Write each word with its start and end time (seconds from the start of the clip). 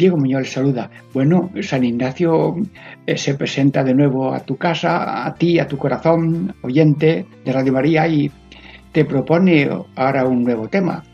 Diego 0.00 0.16
Muñoz 0.16 0.48
saluda. 0.48 0.90
Bueno, 1.12 1.50
San 1.60 1.84
Ignacio 1.84 2.56
eh, 3.06 3.18
se 3.18 3.34
presenta 3.34 3.84
de 3.84 3.92
nuevo 3.92 4.32
a 4.32 4.40
tu 4.40 4.56
casa, 4.56 5.26
a 5.26 5.34
ti, 5.34 5.58
a 5.58 5.68
tu 5.68 5.76
corazón, 5.76 6.54
oyente 6.62 7.26
de 7.44 7.52
Radio 7.52 7.74
María, 7.74 8.08
y 8.08 8.30
te 8.92 9.04
propone 9.04 9.68
ahora 9.96 10.24
un 10.24 10.42
nuevo 10.42 10.68
tema. 10.68 11.04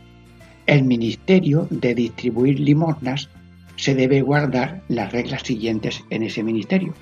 El 0.65 0.85
ministerio 0.85 1.67
de 1.69 1.95
distribuir 1.95 2.61
limosnas 2.61 3.27
se 3.75 3.93
debe 3.93 4.21
guardar 4.21 4.81
las 4.87 5.11
reglas 5.11 5.41
siguientes 5.41 6.05
en 6.09 6.23
ese 6.23 6.41
ministerio. 6.41 6.93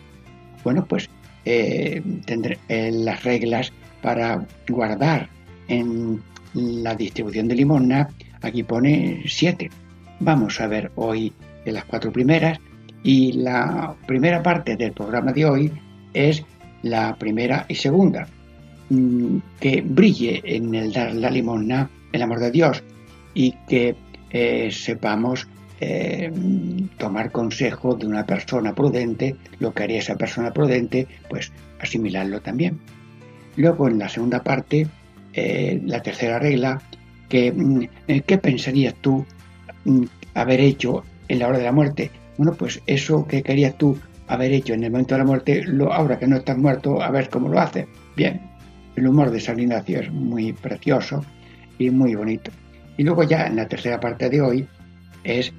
Bueno, 0.64 0.88
pues 0.90 1.08
eh, 1.46 2.02
tendré 2.26 2.58
eh, 2.68 2.90
las 2.92 3.24
reglas 3.24 3.72
para 4.02 4.44
guardar 4.68 5.30
en 5.68 6.20
la 6.56 6.96
distribución 6.96 7.48
de 7.48 7.54
limosna, 7.54 8.10
aquí 8.42 8.64
pone 8.64 9.22
siete. 9.28 9.70
Vamos 10.20 10.60
a 10.62 10.68
ver 10.68 10.92
hoy 10.96 11.32
de 11.66 11.72
las 11.72 11.86
cuatro 11.86 12.12
primeras 12.12 12.60
y 13.04 13.34
la 13.34 13.96
primera 14.08 14.42
parte 14.42 14.76
del 14.76 14.94
programa 14.94 15.34
de 15.34 15.46
hoy 15.46 15.72
es 16.14 16.44
la 16.84 17.16
primera 17.16 17.66
y 17.68 17.76
segunda. 17.76 18.28
Mm, 18.90 19.38
que 19.60 19.82
brille 19.82 20.42
en 20.44 20.76
el 20.76 20.94
dar 20.94 21.16
la 21.16 21.32
limosna 21.32 21.90
el 22.12 22.22
amor 22.22 22.40
de 22.40 22.52
Dios 22.52 22.84
y 23.34 23.52
que 23.68 23.96
eh, 24.30 24.70
sepamos 24.72 25.48
eh, 25.80 26.32
tomar 26.98 27.32
consejo 27.32 27.96
de 27.96 28.06
una 28.06 28.26
persona 28.26 28.76
prudente, 28.76 29.36
lo 29.60 29.74
que 29.74 29.84
haría 29.84 30.00
esa 30.00 30.16
persona 30.16 30.52
prudente, 30.54 31.08
pues 31.30 31.52
asimilarlo 31.80 32.42
también. 32.42 32.80
Luego 33.56 33.88
en 33.88 33.98
la 33.98 34.08
segunda 34.08 34.44
parte, 34.44 34.88
eh, 35.34 35.82
la 35.86 36.02
tercera 36.02 36.38
regla, 36.38 36.82
que, 37.28 37.52
mm, 37.52 37.88
¿qué 38.26 38.38
pensarías 38.38 38.94
tú 39.02 39.26
mm, 39.86 40.04
haber 40.36 40.60
hecho 40.62 41.04
en 41.28 41.40
la 41.40 41.48
hora 41.48 41.58
de 41.58 41.64
la 41.64 41.72
muerte? 41.72 42.12
Bueno, 42.38 42.54
pues 42.54 42.82
eso 42.86 43.26
que 43.28 43.44
querías 43.44 43.78
tú 43.78 43.98
haber 44.28 44.52
hecho 44.52 44.74
en 44.74 44.84
el 44.84 44.92
momento 44.92 45.16
de 45.16 45.20
la 45.20 45.26
muerte, 45.26 45.64
lo, 45.66 45.94
ahora 45.94 46.20
que 46.20 46.28
no 46.28 46.38
estás 46.38 46.58
muerto, 46.58 47.02
a 47.02 47.12
ver 47.12 47.30
cómo 47.30 47.50
lo 47.50 47.60
haces. 47.60 47.86
Bien, 48.16 48.42
el 48.96 49.08
humor 49.08 49.32
de 49.32 49.40
San 49.40 49.60
Ignacio 49.60 50.00
es 50.00 50.12
muy 50.12 50.54
precioso 50.54 51.24
y 51.78 51.90
muy 51.90 52.16
bonito. 52.16 52.52
Y 52.98 53.04
luego 53.04 53.24
ya 53.24 53.46
en 53.48 53.58
la 53.58 53.68
tercera 53.68 54.00
parte 54.00 54.30
de 54.30 54.42
hoy 54.42 54.68
es 55.24 55.54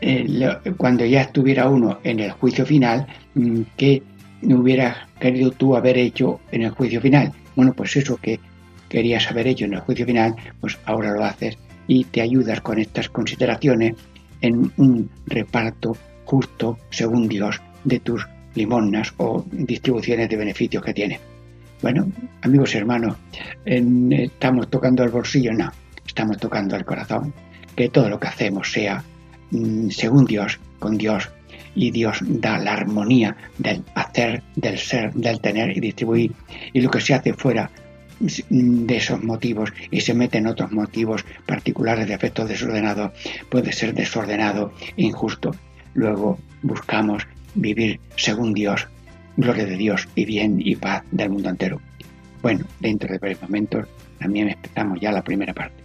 eh, 0.00 0.56
cuando 0.76 1.04
ya 1.04 1.22
estuviera 1.22 1.68
uno 1.68 1.98
en 2.02 2.20
el 2.20 2.30
juicio 2.32 2.64
final, 2.64 3.06
mm, 3.34 3.60
¿qué 3.76 4.02
hubieras 4.42 4.96
querido 5.18 5.50
tú 5.50 5.76
haber 5.76 5.98
hecho 5.98 6.40
en 6.52 6.62
el 6.62 6.70
juicio 6.70 7.00
final? 7.00 7.32
Bueno, 7.54 7.74
pues 7.74 7.96
eso 7.96 8.16
que 8.16 8.40
querías 8.88 9.30
haber 9.30 9.46
hecho 9.46 9.66
en 9.66 9.74
el 9.74 9.80
juicio 9.80 10.06
final, 10.06 10.34
pues 10.60 10.78
ahora 10.86 11.12
lo 11.12 11.24
haces 11.24 11.58
y 11.86 12.04
te 12.04 12.22
ayudas 12.22 12.60
con 12.60 12.78
estas 12.78 13.08
consideraciones 13.08 13.94
en 14.40 14.72
un 14.76 15.10
reparto 15.26 15.96
justo 16.24 16.78
según 16.90 17.28
Dios 17.28 17.60
de 17.84 18.00
tus 18.00 18.26
limonas 18.54 19.12
o 19.18 19.44
distribuciones 19.50 20.28
de 20.28 20.36
beneficios 20.36 20.82
que 20.84 20.94
tienes. 20.94 21.20
Bueno, 21.82 22.10
amigos 22.42 22.74
y 22.74 22.78
hermanos, 22.78 23.16
estamos 23.64 24.68
tocando 24.68 25.02
el 25.02 25.10
bolsillo, 25.10 25.52
no, 25.52 25.72
estamos 26.06 26.36
tocando 26.38 26.76
el 26.76 26.84
corazón. 26.84 27.32
Que 27.74 27.88
todo 27.88 28.08
lo 28.08 28.20
que 28.20 28.28
hacemos 28.28 28.70
sea 28.70 29.02
mm, 29.50 29.88
según 29.88 30.26
Dios, 30.26 30.58
con 30.78 30.98
Dios, 30.98 31.30
y 31.74 31.90
Dios 31.90 32.18
da 32.22 32.58
la 32.58 32.72
armonía 32.72 33.36
del 33.58 33.82
hacer, 33.94 34.42
del 34.56 34.78
ser, 34.78 35.12
del 35.14 35.40
tener 35.40 35.76
y 35.76 35.80
distribuir. 35.80 36.32
Y 36.72 36.80
lo 36.80 36.90
que 36.90 37.00
se 37.00 37.14
hace 37.14 37.32
fuera 37.32 37.70
de 38.20 38.96
esos 38.96 39.22
motivos 39.22 39.72
y 39.90 40.02
se 40.02 40.14
mete 40.14 40.38
en 40.38 40.46
otros 40.46 40.70
motivos 40.72 41.24
particulares 41.46 42.06
de 42.06 42.14
afecto 42.14 42.46
desordenado, 42.46 43.12
puede 43.48 43.72
ser 43.72 43.94
desordenado, 43.94 44.72
injusto. 44.96 45.54
Luego 45.94 46.38
buscamos 46.62 47.26
vivir 47.54 48.00
según 48.16 48.52
Dios, 48.52 48.86
gloria 49.36 49.64
de 49.64 49.76
Dios 49.76 50.08
y 50.14 50.24
bien 50.24 50.60
y 50.60 50.76
paz 50.76 51.02
del 51.10 51.30
mundo 51.30 51.48
entero. 51.48 51.80
Bueno, 52.42 52.64
dentro 52.78 53.10
de 53.10 53.18
breves 53.18 53.42
momentos 53.42 53.86
también 54.18 54.50
empezamos 54.50 55.00
ya 55.00 55.12
la 55.12 55.24
primera 55.24 55.54
parte. 55.54 55.79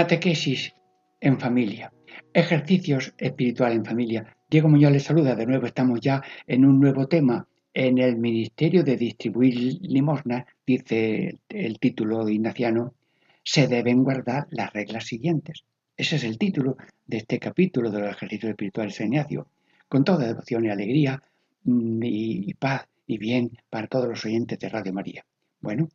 Catequesis 0.00 0.72
en 1.20 1.38
familia. 1.38 1.92
Ejercicios 2.32 3.12
espirituales 3.18 3.76
en 3.76 3.84
familia. 3.84 4.34
Diego 4.48 4.66
Muñoz 4.66 4.92
les 4.92 5.02
saluda. 5.02 5.34
De 5.34 5.44
nuevo 5.44 5.66
estamos 5.66 6.00
ya 6.00 6.22
en 6.46 6.64
un 6.64 6.80
nuevo 6.80 7.06
tema. 7.06 7.46
En 7.74 7.98
el 7.98 8.16
ministerio 8.16 8.82
de 8.82 8.96
distribuir 8.96 9.78
limosna, 9.82 10.46
dice 10.66 11.40
el 11.50 11.78
título 11.78 12.26
ignaciano, 12.30 12.94
se 13.42 13.68
deben 13.68 14.02
guardar 14.02 14.46
las 14.52 14.72
reglas 14.72 15.04
siguientes. 15.04 15.64
Ese 15.94 16.16
es 16.16 16.24
el 16.24 16.38
título 16.38 16.78
de 17.06 17.18
este 17.18 17.38
capítulo 17.38 17.90
de 17.90 18.00
los 18.00 18.10
ejercicios 18.10 18.52
espirituales 18.52 18.96
de 18.96 19.04
Ignacio. 19.04 19.48
Con 19.86 20.02
toda 20.02 20.26
devoción 20.26 20.64
y 20.64 20.70
alegría 20.70 21.22
mm, 21.64 22.00
y 22.04 22.54
paz 22.54 22.88
y 23.06 23.18
bien 23.18 23.50
para 23.68 23.86
todos 23.86 24.08
los 24.08 24.24
oyentes 24.24 24.58
de 24.58 24.70
Radio 24.70 24.94
María. 24.94 25.26
Bueno, 25.60 25.90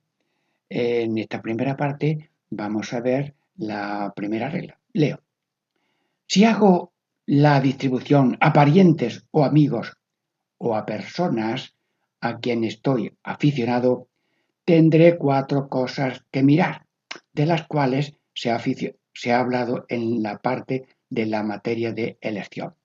en 0.70 1.18
esta 1.18 1.42
primera 1.42 1.76
parte 1.76 2.30
vamos 2.52 2.94
a 2.94 3.00
ver 3.00 3.34
la 3.58 4.14
primera 4.16 4.50
regla. 4.50 4.80
Leo. 4.94 5.22
Si 6.28 6.44
hago 6.44 6.94
la 7.26 7.60
distribución 7.60 8.38
a 8.40 8.54
parientes 8.54 9.26
o 9.32 9.44
amigos 9.44 9.98
o 10.58 10.76
a 10.76 10.86
personas 10.86 11.76
a 12.22 12.40
quien 12.40 12.64
estoy 12.64 13.16
aficionado, 13.24 14.08
tendré 14.64 15.18
cuatro 15.18 15.70
cosas 15.70 16.26
que 16.32 16.44
mirar, 16.44 16.86
de 17.34 17.46
las 17.46 17.68
cuales 17.68 18.18
se 18.34 18.52
ha, 18.52 19.40
hablado 19.40 19.86
en 19.90 20.24
la 20.24 20.40
parte 20.40 20.88
de 21.10 21.26
la 21.26 21.44
materia 21.44 21.94
de 21.94 22.18
elección. 22.22 22.76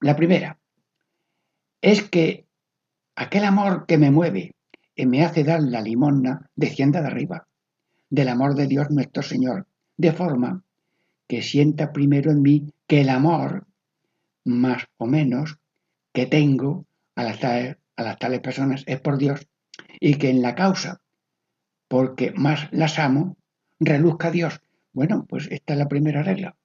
La 0.00 0.14
primera 0.14 0.58
es 1.80 2.02
que 2.02 2.46
aquel 3.16 3.44
amor 3.44 3.86
que 3.86 3.98
me 3.98 4.10
mueve 4.10 4.54
y 4.94 5.06
me 5.06 5.24
hace 5.24 5.44
dar 5.44 5.62
la 5.62 5.80
limosna 5.80 6.50
descienda 6.54 7.00
de 7.00 7.08
arriba, 7.08 7.48
del 8.10 8.28
amor 8.28 8.54
de 8.54 8.66
Dios 8.66 8.90
nuestro 8.90 9.22
Señor, 9.22 9.66
de 9.98 10.12
forma 10.12 10.62
que 11.26 11.42
sienta 11.42 11.92
primero 11.92 12.30
en 12.30 12.40
mí 12.40 12.72
que 12.86 13.02
el 13.02 13.10
amor, 13.10 13.66
más 14.44 14.86
o 14.96 15.06
menos, 15.06 15.58
que 16.12 16.24
tengo 16.24 16.86
a 17.14 17.24
las 17.24 17.38
tales, 17.40 17.76
a 17.96 18.02
las 18.02 18.18
tales 18.18 18.40
personas 18.40 18.84
es 18.86 19.00
por 19.00 19.18
Dios 19.18 19.46
y 20.00 20.14
que 20.14 20.30
en 20.30 20.40
la 20.40 20.54
causa, 20.54 21.00
porque 21.88 22.32
más 22.32 22.68
las 22.72 22.98
amo, 22.98 23.36
reluzca 23.78 24.30
Dios. 24.30 24.60
Bueno, 24.92 25.26
pues 25.28 25.48
esta 25.50 25.74
es 25.74 25.78
la 25.78 25.88
primera 25.88 26.22
regla. 26.22 26.56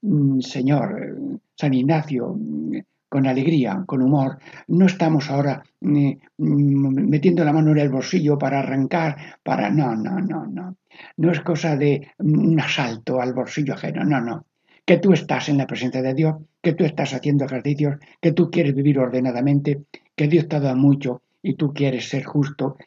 Mm, 0.00 0.40
señor 0.40 1.02
eh, 1.02 1.38
San 1.54 1.74
Ignacio, 1.74 2.34
mm, 2.34 2.78
con 3.12 3.26
alegría, 3.26 3.84
con 3.86 4.00
humor. 4.00 4.38
No 4.68 4.86
estamos 4.86 5.28
ahora 5.28 5.62
mm, 5.82 6.12
metiendo 6.38 7.44
la 7.44 7.52
mano 7.52 7.72
en 7.72 7.78
el 7.78 7.90
bolsillo 7.90 8.38
para 8.38 8.60
arrancar, 8.60 9.36
para... 9.42 9.68
No, 9.68 9.94
no, 9.94 10.18
no, 10.18 10.46
no. 10.46 10.78
No 11.18 11.30
es 11.30 11.40
cosa 11.42 11.76
de 11.76 12.08
un 12.20 12.58
asalto 12.58 13.20
al 13.20 13.34
bolsillo 13.34 13.74
ajeno, 13.74 14.02
no, 14.02 14.18
no. 14.22 14.46
Que 14.86 14.96
tú 14.96 15.12
estás 15.12 15.50
en 15.50 15.58
la 15.58 15.66
presencia 15.66 16.00
de 16.00 16.14
Dios, 16.14 16.36
que 16.62 16.72
tú 16.72 16.84
estás 16.84 17.12
haciendo 17.12 17.44
ejercicios, 17.44 17.98
que 18.18 18.32
tú 18.32 18.50
quieres 18.50 18.74
vivir 18.74 18.98
ordenadamente, 18.98 19.82
que 20.16 20.26
Dios 20.26 20.48
te 20.48 20.56
ha 20.56 20.60
dado 20.60 20.76
mucho 20.76 21.20
y 21.42 21.56
tú 21.56 21.74
quieres 21.74 22.08
ser 22.08 22.24
justo 22.24 22.78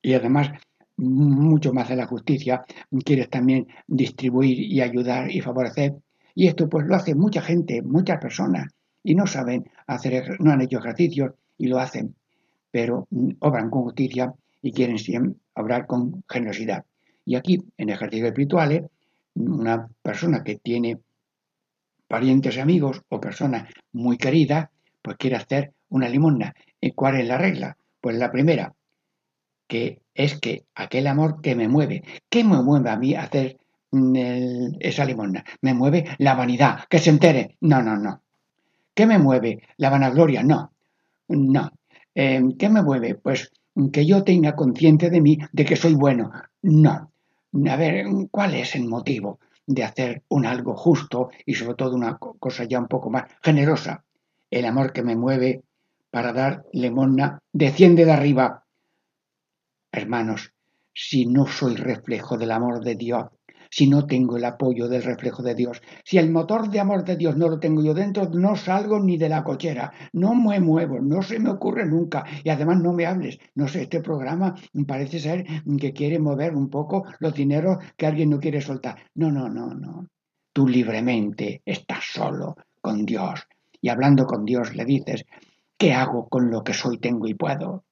y 0.00 0.14
además 0.14 0.52
mucho 0.96 1.72
más 1.72 1.88
de 1.88 1.96
la 1.96 2.06
justicia, 2.06 2.64
quieres 3.04 3.28
también 3.28 3.66
distribuir 3.88 4.60
y 4.60 4.80
ayudar 4.80 5.28
y 5.28 5.40
favorecer. 5.40 5.96
Y 6.36 6.46
esto 6.46 6.68
pues 6.68 6.86
lo 6.86 6.94
hace 6.94 7.16
mucha 7.16 7.42
gente, 7.42 7.82
muchas 7.82 8.18
personas, 8.18 8.68
y 9.02 9.14
no 9.14 9.26
saben 9.26 9.70
hacer, 9.86 10.40
no 10.40 10.52
han 10.52 10.60
hecho 10.60 10.78
ejercicios 10.78 11.32
y 11.58 11.68
lo 11.68 11.78
hacen, 11.78 12.14
pero 12.70 13.06
mm, 13.10 13.30
obran 13.40 13.70
con 13.70 13.82
justicia 13.82 14.32
y 14.62 14.72
quieren 14.72 14.98
siempre 14.98 15.40
obrar 15.54 15.86
con 15.86 16.22
generosidad. 16.28 16.84
Y 17.24 17.34
aquí, 17.34 17.62
en 17.76 17.90
ejercicios 17.90 18.28
espirituales, 18.28 18.84
una 19.34 19.88
persona 20.02 20.42
que 20.42 20.56
tiene 20.56 20.98
parientes 22.08 22.58
amigos 22.58 23.02
o 23.08 23.20
personas 23.20 23.72
muy 23.92 24.16
queridas, 24.16 24.68
pues 25.02 25.16
quiere 25.16 25.36
hacer 25.36 25.72
una 25.88 26.08
limosna. 26.08 26.54
¿Y 26.80 26.92
cuál 26.92 27.20
es 27.20 27.26
la 27.26 27.38
regla? 27.38 27.76
Pues 28.00 28.16
la 28.16 28.32
primera, 28.32 28.74
que 29.68 30.02
es 30.14 30.40
que 30.40 30.64
aquel 30.74 31.06
amor 31.06 31.40
que 31.40 31.54
me 31.54 31.68
mueve, 31.68 32.02
¿qué 32.28 32.42
me 32.42 32.62
mueve 32.62 32.90
a 32.90 32.96
mí 32.96 33.14
hacer 33.14 33.58
mm, 33.92 34.76
esa 34.80 35.04
limosna? 35.04 35.44
Me 35.62 35.74
mueve 35.74 36.04
la 36.18 36.34
vanidad, 36.34 36.80
que 36.88 36.98
se 36.98 37.10
entere. 37.10 37.56
No, 37.60 37.82
no, 37.82 37.96
no. 37.96 38.22
¿Qué 38.94 39.06
me 39.06 39.18
mueve? 39.18 39.62
¿La 39.76 39.90
vanagloria? 39.90 40.42
No, 40.42 40.72
no. 41.28 41.70
Em, 42.14 42.56
¿Qué 42.58 42.68
me 42.68 42.82
mueve? 42.82 43.14
Pues 43.14 43.52
que 43.92 44.04
yo 44.04 44.24
tenga 44.24 44.56
conciencia 44.56 45.10
de 45.10 45.20
mí 45.20 45.38
de 45.52 45.64
que 45.64 45.76
soy 45.76 45.94
bueno. 45.94 46.32
No. 46.62 47.12
A 47.72 47.76
ver, 47.76 48.06
¿cuál 48.30 48.54
es 48.54 48.74
el 48.74 48.86
motivo 48.86 49.38
de 49.66 49.84
hacer 49.84 50.22
un 50.28 50.46
algo 50.46 50.74
justo 50.76 51.30
y 51.46 51.54
sobre 51.54 51.76
todo 51.76 51.94
una 51.94 52.18
cosa 52.18 52.64
ya 52.64 52.78
un 52.78 52.88
poco 52.88 53.10
más 53.10 53.24
generosa? 53.42 54.04
El 54.50 54.64
amor 54.66 54.92
que 54.92 55.02
me 55.02 55.16
mueve 55.16 55.62
para 56.10 56.32
dar 56.32 56.64
limosna 56.72 57.40
desciende 57.52 58.04
de 58.04 58.12
arriba. 58.12 58.64
Hermanos, 59.92 60.52
si 60.92 61.26
no 61.26 61.46
soy 61.46 61.76
reflejo 61.76 62.36
del 62.36 62.50
amor 62.50 62.82
de 62.82 62.96
Dios, 62.96 63.26
si 63.70 63.88
no 63.88 64.06
tengo 64.06 64.36
el 64.36 64.44
apoyo 64.44 64.88
del 64.88 65.04
reflejo 65.04 65.42
de 65.42 65.54
Dios. 65.54 65.80
Si 66.04 66.18
el 66.18 66.30
motor 66.30 66.68
de 66.68 66.80
amor 66.80 67.04
de 67.04 67.16
Dios 67.16 67.36
no 67.36 67.48
lo 67.48 67.60
tengo 67.60 67.82
yo 67.82 67.94
dentro, 67.94 68.28
no 68.28 68.56
salgo 68.56 68.98
ni 68.98 69.16
de 69.16 69.28
la 69.28 69.44
cochera, 69.44 69.92
no 70.12 70.34
me 70.34 70.60
muevo, 70.60 71.00
no 71.00 71.22
se 71.22 71.38
me 71.38 71.50
ocurre 71.50 71.86
nunca. 71.86 72.24
Y 72.42 72.50
además 72.50 72.80
no 72.80 72.92
me 72.92 73.06
hables. 73.06 73.38
No 73.54 73.68
sé, 73.68 73.82
este 73.82 74.00
programa 74.00 74.54
parece 74.86 75.20
ser 75.20 75.46
que 75.78 75.92
quiere 75.92 76.18
mover 76.18 76.54
un 76.54 76.68
poco 76.68 77.04
los 77.20 77.32
dineros 77.32 77.78
que 77.96 78.06
alguien 78.06 78.30
no 78.30 78.40
quiere 78.40 78.60
soltar. 78.60 78.96
No, 79.14 79.30
no, 79.30 79.48
no, 79.48 79.72
no. 79.72 80.06
Tú 80.52 80.66
libremente 80.66 81.62
estás 81.64 82.04
solo 82.12 82.56
con 82.80 83.06
Dios. 83.06 83.46
Y 83.80 83.88
hablando 83.88 84.26
con 84.26 84.44
Dios 84.44 84.74
le 84.74 84.84
dices, 84.84 85.24
¿qué 85.78 85.92
hago 85.94 86.28
con 86.28 86.50
lo 86.50 86.62
que 86.64 86.74
soy, 86.74 86.98
tengo 86.98 87.28
y 87.28 87.34
puedo? 87.34 87.84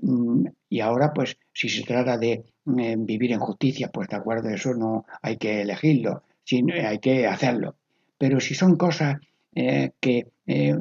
Mm, 0.00 0.46
y 0.68 0.80
ahora, 0.80 1.12
pues, 1.12 1.38
si 1.52 1.68
se 1.68 1.82
trata 1.82 2.18
de 2.18 2.44
eh, 2.78 2.96
vivir 2.98 3.32
en 3.32 3.40
justicia, 3.40 3.90
pues 3.92 4.08
de 4.08 4.16
acuerdo, 4.16 4.48
eso 4.48 4.74
no 4.74 5.06
hay 5.22 5.36
que 5.36 5.62
elegirlo, 5.62 6.22
sino 6.44 6.74
hay 6.74 6.98
que 6.98 7.26
hacerlo. 7.26 7.76
Pero 8.18 8.40
si 8.40 8.54
son 8.54 8.76
cosas 8.76 9.16
eh, 9.54 9.92
que 10.00 10.28
eh, 10.46 10.74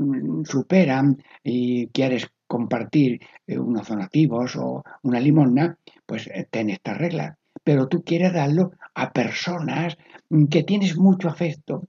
superan 0.46 1.22
y 1.44 1.88
quieres 1.88 2.28
compartir 2.48 3.22
unos 3.48 3.88
donativos 3.88 4.56
o 4.56 4.84
una 5.02 5.20
limosna, 5.20 5.78
pues 6.06 6.30
ten 6.52 6.70
estas 6.70 6.98
reglas. 6.98 7.38
Pero 7.64 7.88
tú 7.88 8.04
quieres 8.04 8.34
darlo 8.34 8.74
a 8.94 9.12
personas 9.12 9.98
que 10.52 10.64
tienes 10.64 10.98
mucho 10.98 11.28
afecto, 11.28 11.88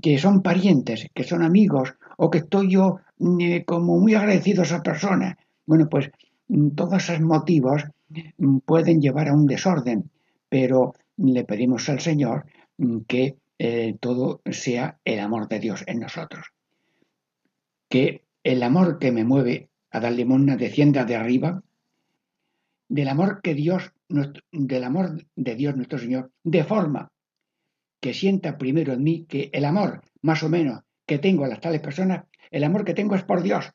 que 0.00 0.18
son 0.18 0.42
parientes, 0.42 1.08
que 1.14 1.24
son 1.24 1.42
amigos, 1.42 1.94
o 2.16 2.30
que 2.30 2.38
estoy 2.38 2.70
yo 2.70 3.00
como 3.66 3.98
muy 3.98 4.14
agradecido 4.14 4.62
a 4.62 4.64
esa 4.64 4.82
persona. 4.82 5.38
Bueno, 5.66 5.88
pues 5.88 6.10
todos 6.74 7.02
esos 7.02 7.20
motivos 7.20 7.84
mm, 8.38 8.58
pueden 8.58 9.00
llevar 9.00 9.28
a 9.28 9.34
un 9.34 9.46
desorden, 9.46 10.10
pero 10.48 10.94
le 11.16 11.44
pedimos 11.44 11.88
al 11.88 12.00
Señor 12.00 12.46
mm, 12.78 13.00
que 13.08 13.36
eh, 13.58 13.96
todo 14.00 14.42
sea 14.50 14.98
el 15.04 15.20
amor 15.20 15.48
de 15.48 15.60
Dios 15.60 15.84
en 15.86 16.00
nosotros. 16.00 16.46
Que 17.88 18.24
el 18.42 18.62
amor 18.62 18.98
que 18.98 19.12
me 19.12 19.24
mueve 19.24 19.70
a 19.90 20.00
dar 20.00 20.12
limosna 20.12 20.56
descienda 20.56 21.04
de 21.04 21.16
arriba, 21.16 21.62
del 22.88 23.08
amor 23.08 23.40
que 23.42 23.54
Dios, 23.54 23.92
del 24.08 24.84
amor 24.84 25.24
de 25.34 25.54
Dios 25.54 25.76
nuestro 25.76 25.98
Señor, 25.98 26.30
de 26.42 26.64
forma 26.64 27.10
que 28.00 28.12
sienta 28.12 28.58
primero 28.58 28.92
en 28.92 29.02
mí 29.02 29.24
que 29.24 29.50
el 29.52 29.64
amor, 29.64 30.02
más 30.20 30.42
o 30.42 30.48
menos, 30.48 30.80
que 31.06 31.18
tengo 31.18 31.44
a 31.44 31.48
las 31.48 31.60
tales 31.60 31.80
personas, 31.80 32.24
el 32.50 32.64
amor 32.64 32.84
que 32.84 32.94
tengo 32.94 33.14
es 33.14 33.24
por 33.24 33.42
Dios. 33.42 33.72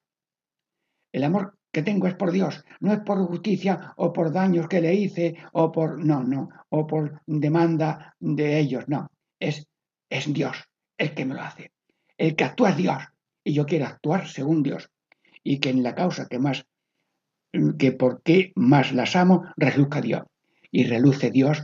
El 1.12 1.24
amor 1.24 1.58
que 1.72 1.84
tengo 1.84 2.08
es 2.08 2.16
por 2.16 2.32
Dios, 2.32 2.64
no 2.80 2.94
es 2.94 3.00
por 3.00 3.20
justicia 3.26 3.94
o 3.98 4.12
por 4.12 4.32
daños 4.32 4.68
que 4.68 4.82
le 4.82 4.94
hice 4.94 5.38
o 5.54 5.72
por, 5.72 6.04
no, 6.04 6.24
no, 6.24 6.50
o 6.70 6.88
por 6.88 7.22
demanda 7.26 8.16
de 8.20 8.60
ellos, 8.60 8.86
no, 8.88 9.12
es, 9.40 9.68
es 10.10 10.34
Dios 10.34 10.58
el 10.98 11.14
que 11.14 11.26
me 11.26 11.36
lo 11.36 11.42
hace. 11.42 11.72
El 12.18 12.36
que 12.36 12.44
actúa 12.44 12.72
es 12.72 12.78
Dios 12.78 13.04
y 13.44 13.54
yo 13.54 13.66
quiero 13.66 13.86
actuar 13.86 14.28
según 14.28 14.64
Dios. 14.64 14.90
Y 15.44 15.60
que 15.60 15.70
en 15.70 15.84
la 15.84 15.96
causa 15.96 16.28
que 16.28 16.40
más, 16.40 16.66
que 17.78 17.92
por 17.94 18.22
qué 18.24 18.52
más 18.56 18.92
las 18.92 19.16
amo, 19.16 19.46
reluzca 19.56 20.02
Dios. 20.02 20.24
Y 20.72 20.84
reluce 20.84 21.32
Dios 21.32 21.64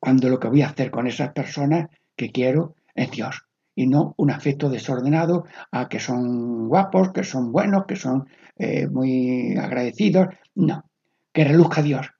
cuando 0.00 0.28
lo 0.28 0.40
que 0.40 0.48
voy 0.48 0.62
a 0.62 0.68
hacer 0.68 0.90
con 0.90 1.06
esas 1.06 1.32
personas 1.32 1.88
que 2.16 2.32
quiero 2.32 2.74
es 2.94 3.10
Dios 3.12 3.46
y 3.74 3.86
no 3.86 4.14
un 4.16 4.30
afecto 4.30 4.68
desordenado 4.68 5.44
a 5.70 5.88
que 5.88 5.98
son 5.98 6.68
guapos, 6.68 7.12
que 7.12 7.24
son 7.24 7.52
buenos, 7.52 7.86
que 7.86 7.96
son 7.96 8.26
eh, 8.56 8.86
muy 8.86 9.56
agradecidos. 9.56 10.28
No, 10.54 10.84
que 11.32 11.44
reluzca 11.44 11.82
Dios. 11.82 12.10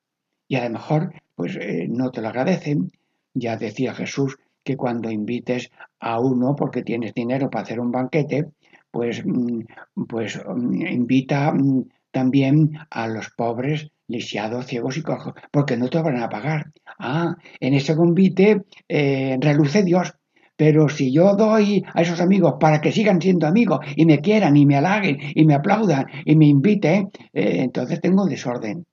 Y 0.48 0.56
a 0.56 0.64
lo 0.64 0.70
mejor, 0.70 1.12
pues 1.34 1.56
eh, 1.56 1.86
no 1.88 2.10
te 2.10 2.22
lo 2.22 2.28
agradecen. 2.28 2.90
Ya 3.34 3.56
decía 3.56 3.94
Jesús 3.94 4.38
que 4.64 4.76
cuando 4.76 5.10
invites 5.10 5.70
a 6.00 6.20
uno 6.20 6.54
porque 6.54 6.82
tienes 6.82 7.14
dinero 7.14 7.50
para 7.50 7.64
hacer 7.64 7.80
un 7.80 7.90
banquete, 7.90 8.50
pues, 8.90 9.24
mm, 9.24 9.60
pues 10.08 10.40
mm, 10.44 10.86
invita 10.86 11.52
mm, 11.52 11.88
también 12.10 12.78
a 12.90 13.08
los 13.08 13.30
pobres, 13.30 13.90
lisiados, 14.06 14.66
ciegos 14.66 14.96
y 14.98 15.02
cojos, 15.02 15.34
porque 15.50 15.76
no 15.76 15.88
te 15.88 16.00
van 16.00 16.22
a 16.22 16.28
pagar. 16.28 16.72
Ah, 16.98 17.36
en 17.58 17.74
ese 17.74 17.96
convite 17.96 18.64
eh, 18.88 19.38
reluce 19.40 19.82
Dios, 19.82 20.14
pero 20.62 20.88
si 20.88 21.10
yo 21.10 21.34
doy 21.34 21.84
a 21.92 22.02
esos 22.02 22.20
amigos 22.20 22.54
para 22.60 22.80
que 22.80 22.92
sigan 22.92 23.20
siendo 23.20 23.48
amigos 23.48 23.80
y 23.96 24.06
me 24.06 24.20
quieran 24.20 24.56
y 24.56 24.64
me 24.64 24.76
halaguen 24.76 25.18
y 25.34 25.44
me 25.44 25.54
aplaudan 25.54 26.06
y 26.24 26.36
me 26.36 26.46
inviten, 26.46 27.10
eh, 27.32 27.56
entonces 27.64 28.00
tengo 28.00 28.26
desorden. 28.26 28.86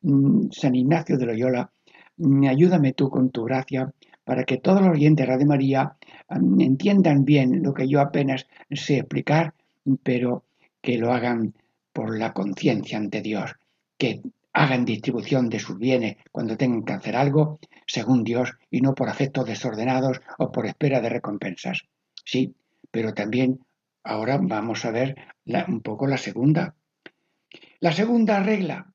Mm, 0.00 0.48
San 0.50 0.74
Ignacio 0.74 1.18
de 1.18 1.26
Loyola, 1.26 1.70
mm, 2.16 2.46
ayúdame 2.46 2.94
tú 2.94 3.10
con 3.10 3.28
tu 3.28 3.44
gracia 3.44 3.92
para 4.24 4.44
que 4.44 4.56
todos 4.56 4.80
los 4.80 4.92
oyentes 4.92 5.28
de 5.28 5.44
María 5.44 5.92
mm, 6.30 6.58
entiendan 6.62 7.26
bien 7.26 7.62
lo 7.62 7.74
que 7.74 7.86
yo 7.86 8.00
apenas 8.00 8.46
sé 8.70 9.00
explicar, 9.00 9.52
pero 10.02 10.44
que 10.80 10.96
lo 10.96 11.12
hagan 11.12 11.52
por 11.92 12.18
la 12.18 12.32
conciencia 12.32 12.96
ante 12.96 13.20
Dios, 13.20 13.56
que 13.98 14.22
hagan 14.52 14.84
distribución 14.84 15.48
de 15.48 15.60
sus 15.60 15.78
bienes 15.78 16.16
cuando 16.32 16.56
tengan 16.56 16.84
que 16.84 16.92
hacer 16.92 17.16
algo, 17.16 17.60
según 17.86 18.24
Dios, 18.24 18.52
y 18.70 18.80
no 18.80 18.94
por 18.94 19.08
afectos 19.08 19.46
desordenados 19.46 20.20
o 20.38 20.50
por 20.50 20.66
espera 20.66 21.00
de 21.00 21.08
recompensas. 21.08 21.82
Sí, 22.24 22.54
pero 22.90 23.14
también 23.14 23.60
ahora 24.02 24.38
vamos 24.40 24.84
a 24.84 24.90
ver 24.90 25.16
un 25.68 25.80
poco 25.80 26.06
la 26.06 26.16
segunda. 26.16 26.74
La 27.80 27.92
segunda 27.92 28.42
regla, 28.42 28.92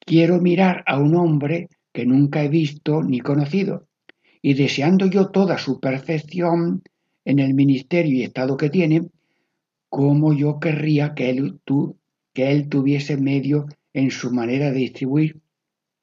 quiero 0.00 0.40
mirar 0.40 0.84
a 0.86 0.98
un 0.98 1.14
hombre 1.14 1.68
que 1.92 2.06
nunca 2.06 2.42
he 2.42 2.48
visto 2.48 3.02
ni 3.02 3.20
conocido, 3.20 3.86
y 4.40 4.54
deseando 4.54 5.06
yo 5.06 5.30
toda 5.30 5.58
su 5.58 5.80
perfección 5.80 6.82
en 7.24 7.38
el 7.38 7.54
ministerio 7.54 8.14
y 8.14 8.22
estado 8.22 8.56
que 8.56 8.70
tiene, 8.70 9.08
como 9.88 10.32
yo 10.32 10.60
querría 10.60 11.14
que 11.14 11.30
él, 11.30 11.60
que 12.32 12.50
él 12.50 12.68
tuviese 12.68 13.16
medio 13.16 13.66
en 13.98 14.12
su 14.12 14.30
manera 14.30 14.70
de 14.70 14.78
distribuir 14.78 15.40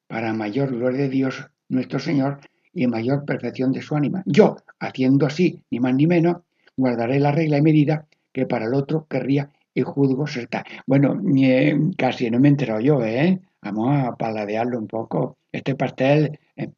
para 0.06 0.34
mayor 0.34 0.70
gloria 0.70 1.02
de 1.02 1.08
Dios 1.08 1.46
nuestro 1.70 1.98
Señor 1.98 2.40
y 2.74 2.86
mayor 2.86 3.24
perfección 3.24 3.72
de 3.72 3.80
su 3.80 3.96
ánima. 3.96 4.22
Yo, 4.26 4.56
haciendo 4.78 5.24
así, 5.24 5.62
ni 5.70 5.80
más 5.80 5.94
ni 5.94 6.06
menos, 6.06 6.36
guardaré 6.76 7.18
la 7.18 7.32
regla 7.32 7.56
y 7.56 7.62
medida 7.62 8.06
que 8.34 8.44
para 8.44 8.66
el 8.66 8.74
otro 8.74 9.06
querría 9.08 9.50
y 9.72 9.80
juzgo 9.80 10.26
ser 10.26 10.48
tal. 10.48 10.64
Bueno, 10.86 11.18
eh, 11.38 11.74
casi 11.96 12.30
no 12.30 12.38
me 12.38 12.48
he 12.48 12.50
enterado 12.50 12.80
yo, 12.80 13.02
¿eh? 13.02 13.40
Vamos 13.62 13.96
a 13.96 14.14
paladearlo 14.14 14.78
un 14.78 14.86
poco. 14.86 15.38
Este 15.50 15.74
pastel. 15.74 16.38
Eh, 16.54 16.70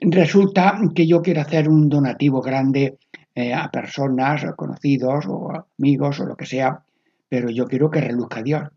resulta 0.00 0.78
que 0.94 1.06
yo 1.06 1.22
quiero 1.22 1.40
hacer 1.40 1.66
un 1.68 1.88
donativo 1.88 2.42
grande 2.42 2.98
eh, 3.34 3.54
a 3.54 3.70
personas, 3.70 4.44
conocidos 4.54 5.24
o 5.28 5.50
amigos 5.78 6.20
o 6.20 6.26
lo 6.26 6.36
que 6.36 6.44
sea, 6.44 6.84
pero 7.26 7.48
yo 7.48 7.64
quiero 7.66 7.90
que 7.90 8.02
reluzca 8.02 8.42
Dios. 8.42 8.68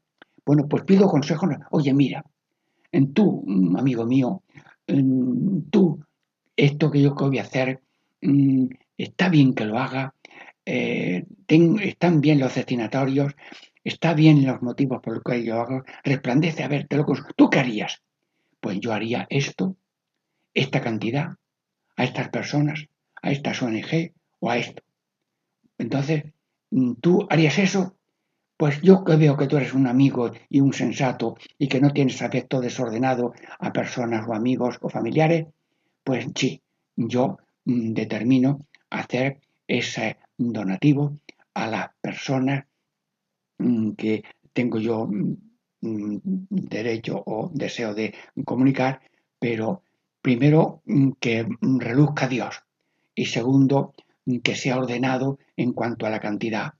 Bueno, 0.45 0.67
pues 0.67 0.83
pido 0.83 1.07
consejo. 1.07 1.48
Oye, 1.71 1.93
mira, 1.93 2.24
en 2.91 3.13
tú, 3.13 3.43
mm, 3.45 3.77
amigo 3.77 4.05
mío, 4.05 4.43
tú, 5.71 6.03
esto 6.55 6.91
que 6.91 7.01
yo 7.01 7.15
voy 7.15 7.39
a 7.39 7.43
hacer, 7.43 7.81
mm, 8.21 8.67
está 8.98 9.29
bien 9.29 9.53
que 9.53 9.65
lo 9.65 9.77
haga, 9.79 10.15
eh, 10.65 11.25
están 11.48 12.21
bien 12.21 12.39
los 12.39 12.55
destinatorios, 12.55 13.33
está 13.83 14.13
bien 14.13 14.45
los 14.45 14.62
motivos 14.62 15.01
por 15.01 15.15
los 15.15 15.24
que 15.24 15.43
yo 15.43 15.62
hago, 15.62 15.83
resplandece, 16.03 16.63
a 16.63 16.67
ver, 16.67 16.88
te 16.88 16.98
lo 16.98 17.05
¿Tú 17.36 17.50
qué 17.50 17.60
harías? 17.60 18.01
Pues 18.60 18.79
yo 18.79 18.93
haría 18.93 19.27
esto, 19.29 19.77
esta 20.53 20.81
cantidad, 20.81 21.36
a 21.98 22.03
estas 22.03 22.29
personas, 22.29 22.88
a 23.21 23.31
estas 23.31 23.62
ONG 23.62 24.13
o 24.39 24.51
a 24.51 24.57
esto. 24.57 24.83
Entonces, 25.77 26.24
mm, 26.71 26.93
¿tú 27.01 27.27
harías 27.29 27.57
eso? 27.60 27.95
Pues 28.62 28.80
yo 28.84 29.03
que 29.03 29.15
veo 29.15 29.36
que 29.36 29.48
tú 29.48 29.58
eres 29.58 29.74
un 29.74 29.88
amigo 29.88 30.32
y 30.48 30.62
un 30.62 30.72
sensato 30.72 31.36
y 31.58 31.68
que 31.68 31.82
no 31.82 31.89
tienes 31.89 32.22
afecto 32.22 32.62
desordenado 32.62 33.34
a 33.58 33.74
personas 33.74 34.24
o 34.27 34.36
amigos 34.36 34.77
o 34.82 34.88
familiares, 34.88 35.48
pues 36.03 36.27
sí, 36.36 36.62
yo 36.96 37.39
mm, 37.65 37.94
determino 37.94 38.68
hacer 38.91 39.39
ese 39.68 40.18
donativo 40.38 41.18
a 41.56 41.65
las 41.65 41.89
personas 42.00 42.65
mm, 43.58 43.94
que 43.94 44.24
tengo 44.53 44.77
yo 44.77 45.08
mm, 45.08 46.18
derecho 46.51 47.24
o 47.25 47.50
deseo 47.51 47.96
de 47.96 48.13
comunicar, 48.46 49.01
pero 49.39 49.82
primero 50.22 50.84
que 51.20 51.48
reluzca 51.80 52.27
Dios 52.27 52.62
y 53.15 53.25
segundo 53.25 53.96
que 54.44 54.56
sea 54.56 54.77
ordenado 54.77 55.39
en 55.58 55.74
cuanto 55.74 56.06
a 56.06 56.12
la 56.12 56.20
cantidad. 56.20 56.74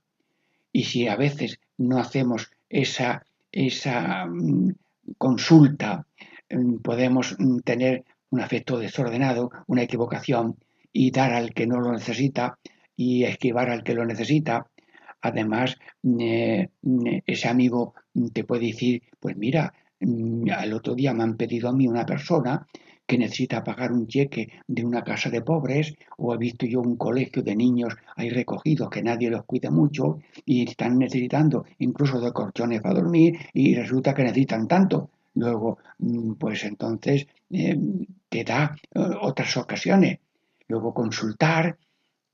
Y 0.72 0.84
si 0.84 1.08
a 1.08 1.16
veces 1.16 1.58
no 1.78 1.98
hacemos 1.98 2.50
esa, 2.68 3.24
esa 3.50 4.26
mm, 4.26 4.74
consulta, 5.18 6.06
mm, 6.50 6.76
podemos 6.76 7.36
mm, 7.38 7.58
tener 7.60 8.04
un 8.30 8.40
afecto 8.40 8.78
desordenado, 8.78 9.50
una 9.66 9.82
equivocación 9.82 10.56
y 10.92 11.10
dar 11.10 11.32
al 11.32 11.52
que 11.52 11.66
no 11.66 11.80
lo 11.80 11.92
necesita 11.92 12.58
y 12.96 13.24
esquivar 13.24 13.70
al 13.70 13.82
que 13.82 13.94
lo 13.94 14.04
necesita. 14.04 14.66
Además, 15.20 15.78
eh, 16.20 16.68
ese 17.26 17.48
amigo 17.48 17.94
te 18.32 18.44
puede 18.44 18.66
decir, 18.66 19.02
pues 19.20 19.36
mira, 19.36 19.72
el 20.00 20.72
otro 20.72 20.94
día 20.94 21.14
me 21.14 21.22
han 21.22 21.36
pedido 21.36 21.68
a 21.68 21.72
mí 21.72 21.86
una 21.86 22.04
persona 22.04 22.66
que 23.12 23.18
necesita 23.18 23.62
pagar 23.62 23.92
un 23.92 24.06
cheque 24.06 24.48
de 24.66 24.86
una 24.86 25.04
casa 25.04 25.28
de 25.28 25.42
pobres, 25.42 25.92
o 26.16 26.32
he 26.32 26.38
visto 26.38 26.64
yo 26.64 26.80
un 26.80 26.96
colegio 26.96 27.42
de 27.42 27.54
niños 27.54 27.92
ahí 28.16 28.30
recogidos 28.30 28.88
que 28.88 29.02
nadie 29.02 29.28
los 29.28 29.44
cuida 29.44 29.70
mucho 29.70 30.20
y 30.46 30.66
están 30.66 30.96
necesitando 30.96 31.66
incluso 31.80 32.18
de 32.22 32.32
colchones 32.32 32.80
para 32.80 32.94
dormir 32.94 33.38
y 33.52 33.74
resulta 33.74 34.14
que 34.14 34.22
necesitan 34.22 34.66
tanto. 34.66 35.10
Luego, 35.34 35.76
mm, 35.98 36.32
pues 36.40 36.64
entonces 36.64 37.26
eh, 37.50 37.76
te 38.30 38.44
da 38.44 38.74
eh, 38.94 39.00
otras 39.20 39.58
ocasiones. 39.58 40.18
Luego 40.68 40.94
consultar 40.94 41.76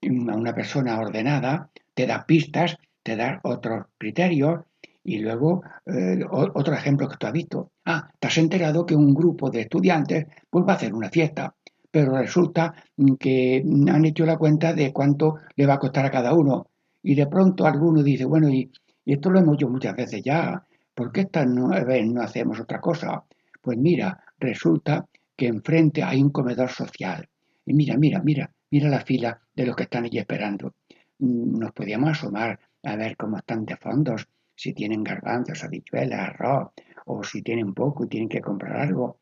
mm, 0.00 0.30
a 0.30 0.36
una 0.36 0.54
persona 0.54 1.00
ordenada 1.00 1.70
te 1.92 2.06
da 2.06 2.24
pistas, 2.24 2.76
te 3.02 3.16
da 3.16 3.40
otros 3.42 3.86
criterios 3.98 4.60
y 5.04 5.18
luego, 5.18 5.62
eh, 5.86 6.20
otro 6.30 6.74
ejemplo 6.74 7.08
que 7.08 7.16
tú 7.16 7.26
has 7.26 7.32
visto. 7.32 7.72
Ah, 7.84 8.10
te 8.18 8.26
has 8.26 8.38
enterado 8.38 8.84
que 8.84 8.94
un 8.94 9.14
grupo 9.14 9.50
de 9.50 9.62
estudiantes 9.62 10.26
pues 10.50 10.66
va 10.66 10.72
a 10.72 10.76
hacer 10.76 10.92
una 10.92 11.08
fiesta, 11.08 11.54
pero 11.90 12.18
resulta 12.18 12.74
que 13.18 13.64
han 13.88 14.04
hecho 14.04 14.26
la 14.26 14.36
cuenta 14.36 14.74
de 14.74 14.92
cuánto 14.92 15.36
le 15.56 15.66
va 15.66 15.74
a 15.74 15.78
costar 15.78 16.04
a 16.04 16.10
cada 16.10 16.34
uno. 16.34 16.66
Y 17.02 17.14
de 17.14 17.26
pronto 17.26 17.66
alguno 17.66 18.02
dice, 18.02 18.24
bueno, 18.24 18.48
y, 18.48 18.70
esto 19.06 19.30
lo 19.30 19.38
hemos 19.38 19.54
hecho 19.54 19.70
muchas 19.70 19.96
veces 19.96 20.22
ya, 20.22 20.62
¿por 20.94 21.10
qué 21.10 21.22
esta 21.22 21.46
vez 21.46 22.06
no 22.06 22.20
hacemos 22.20 22.60
otra 22.60 22.78
cosa? 22.80 23.24
Pues 23.62 23.78
mira, 23.78 24.22
resulta 24.38 25.06
que 25.34 25.46
enfrente 25.46 26.02
hay 26.02 26.20
un 26.20 26.30
comedor 26.30 26.68
social. 26.68 27.26
Y 27.64 27.72
mira, 27.72 27.96
mira, 27.96 28.20
mira, 28.22 28.50
mira 28.70 28.90
la 28.90 29.00
fila 29.00 29.40
de 29.54 29.64
los 29.64 29.74
que 29.74 29.84
están 29.84 30.04
allí 30.04 30.18
esperando. 30.18 30.74
Mm, 31.20 31.58
nos 31.58 31.72
podíamos 31.72 32.10
asomar 32.10 32.58
a 32.82 32.96
ver 32.96 33.16
cómo 33.16 33.38
están 33.38 33.64
de 33.64 33.76
fondos 33.76 34.28
si 34.58 34.72
tienen 34.74 35.04
garbanzos, 35.04 35.62
habichuelas, 35.62 36.30
arroz, 36.30 36.70
o 37.06 37.22
si 37.22 37.42
tienen 37.42 37.74
poco 37.74 38.04
y 38.04 38.08
tienen 38.08 38.28
que 38.28 38.40
comprar 38.40 38.76
algo. 38.76 39.20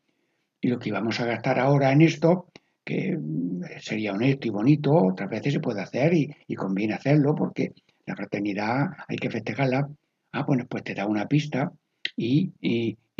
Y 0.59 0.67
lo 0.67 0.79
que 0.79 0.89
íbamos 0.89 1.19
a 1.19 1.27
gastar 1.27 1.59
ahora 1.59 1.91
en 1.91 2.01
esto, 2.01 2.47
que 2.83 3.15
mm, 3.15 3.61
sería 3.79 4.13
honesto 4.13 4.47
y 4.47 4.49
bonito, 4.49 4.91
otras 4.95 5.29
veces 5.29 5.53
se 5.53 5.59
puede 5.59 5.81
hacer 5.81 6.15
y, 6.15 6.55
conviene 6.55 6.95
hacerlo 6.95 7.35
porque 7.35 7.73
la 8.07 8.15
fraternidad 8.15 8.87
hay 9.07 9.17
que 9.17 9.29
festejarla. 9.29 9.87
Ah, 10.31 10.43
bueno, 10.43 10.65
pues 10.67 10.83
te 10.83 10.95
da 10.95 11.05
una 11.05 11.27
pista 11.27 11.71
y, 12.15 12.51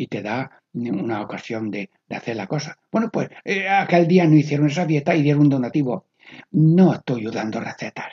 te 0.10 0.22
da 0.24 0.64
una 0.74 1.22
ocasión 1.22 1.70
de, 1.70 1.92
hacer 2.10 2.36
la 2.36 2.48
cosa. 2.48 2.80
Bueno, 2.92 3.12
pues 3.12 3.30
eh, 3.46 3.70
aquel 3.70 4.08
día 4.08 4.26
no 4.26 4.36
hicieron 4.36 4.68
esa 4.68 4.88
dieta 4.88 5.16
y 5.16 5.22
dieron 5.22 5.44
un 5.44 5.50
donativo. 5.50 6.08
No 6.52 6.96
estoy 6.96 7.22
ayudando 7.22 7.60
recetas. 7.60 8.08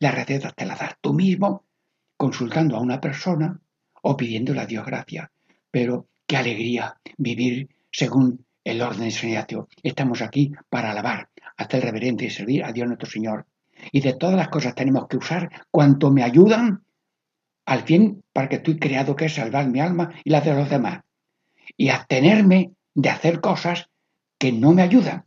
Las 0.00 0.14
recetas 0.14 0.54
te 0.54 0.66
las 0.66 0.78
das 0.78 0.96
tú 1.00 1.14
mismo 1.14 1.64
consultando 2.22 2.76
a 2.76 2.80
una 2.80 3.00
persona 3.00 3.60
o 4.00 4.16
pidiéndole 4.16 4.60
a 4.60 4.66
Dios 4.66 4.86
gracia. 4.86 5.32
Pero 5.72 6.06
qué 6.24 6.36
alegría 6.36 7.00
vivir 7.18 7.68
según 7.90 8.46
el 8.62 8.80
orden 8.80 9.08
de 9.08 9.66
Estamos 9.82 10.22
aquí 10.22 10.52
para 10.68 10.92
alabar, 10.92 11.30
hacer 11.56 11.82
reverente 11.82 12.26
y 12.26 12.30
servir 12.30 12.62
a 12.62 12.70
Dios 12.70 12.86
nuestro 12.86 13.10
Señor. 13.10 13.46
Y 13.90 14.02
de 14.02 14.12
todas 14.12 14.36
las 14.36 14.50
cosas 14.50 14.76
tenemos 14.76 15.08
que 15.08 15.16
usar 15.16 15.50
cuanto 15.68 16.12
me 16.12 16.22
ayudan 16.22 16.84
al 17.66 17.82
fin 17.82 18.22
para 18.32 18.48
que 18.48 18.56
estoy 18.56 18.78
creado 18.78 19.16
que 19.16 19.24
es 19.24 19.34
salvar 19.34 19.66
mi 19.66 19.80
alma 19.80 20.14
y 20.22 20.30
la 20.30 20.40
de 20.42 20.54
los 20.54 20.70
demás. 20.70 21.00
Y 21.76 21.88
abstenerme 21.88 22.70
de 22.94 23.10
hacer 23.10 23.40
cosas 23.40 23.90
que 24.38 24.52
no 24.52 24.74
me 24.74 24.82
ayudan. 24.82 25.24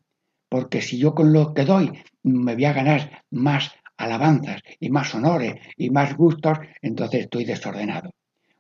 Porque 0.48 0.82
si 0.82 0.98
yo 0.98 1.14
con 1.14 1.34
lo 1.34 1.54
que 1.54 1.66
doy 1.66 1.92
me 2.24 2.54
voy 2.56 2.64
a 2.64 2.72
ganar 2.72 3.25
más 3.32 3.74
alabanzas 3.98 4.62
y 4.80 4.90
más 4.90 5.14
honores 5.16 5.56
y 5.78 5.90
más 5.90 6.16
gustos, 6.16 6.58
entonces 6.82 7.22
estoy 7.22 7.46
desordenado. 7.46 8.12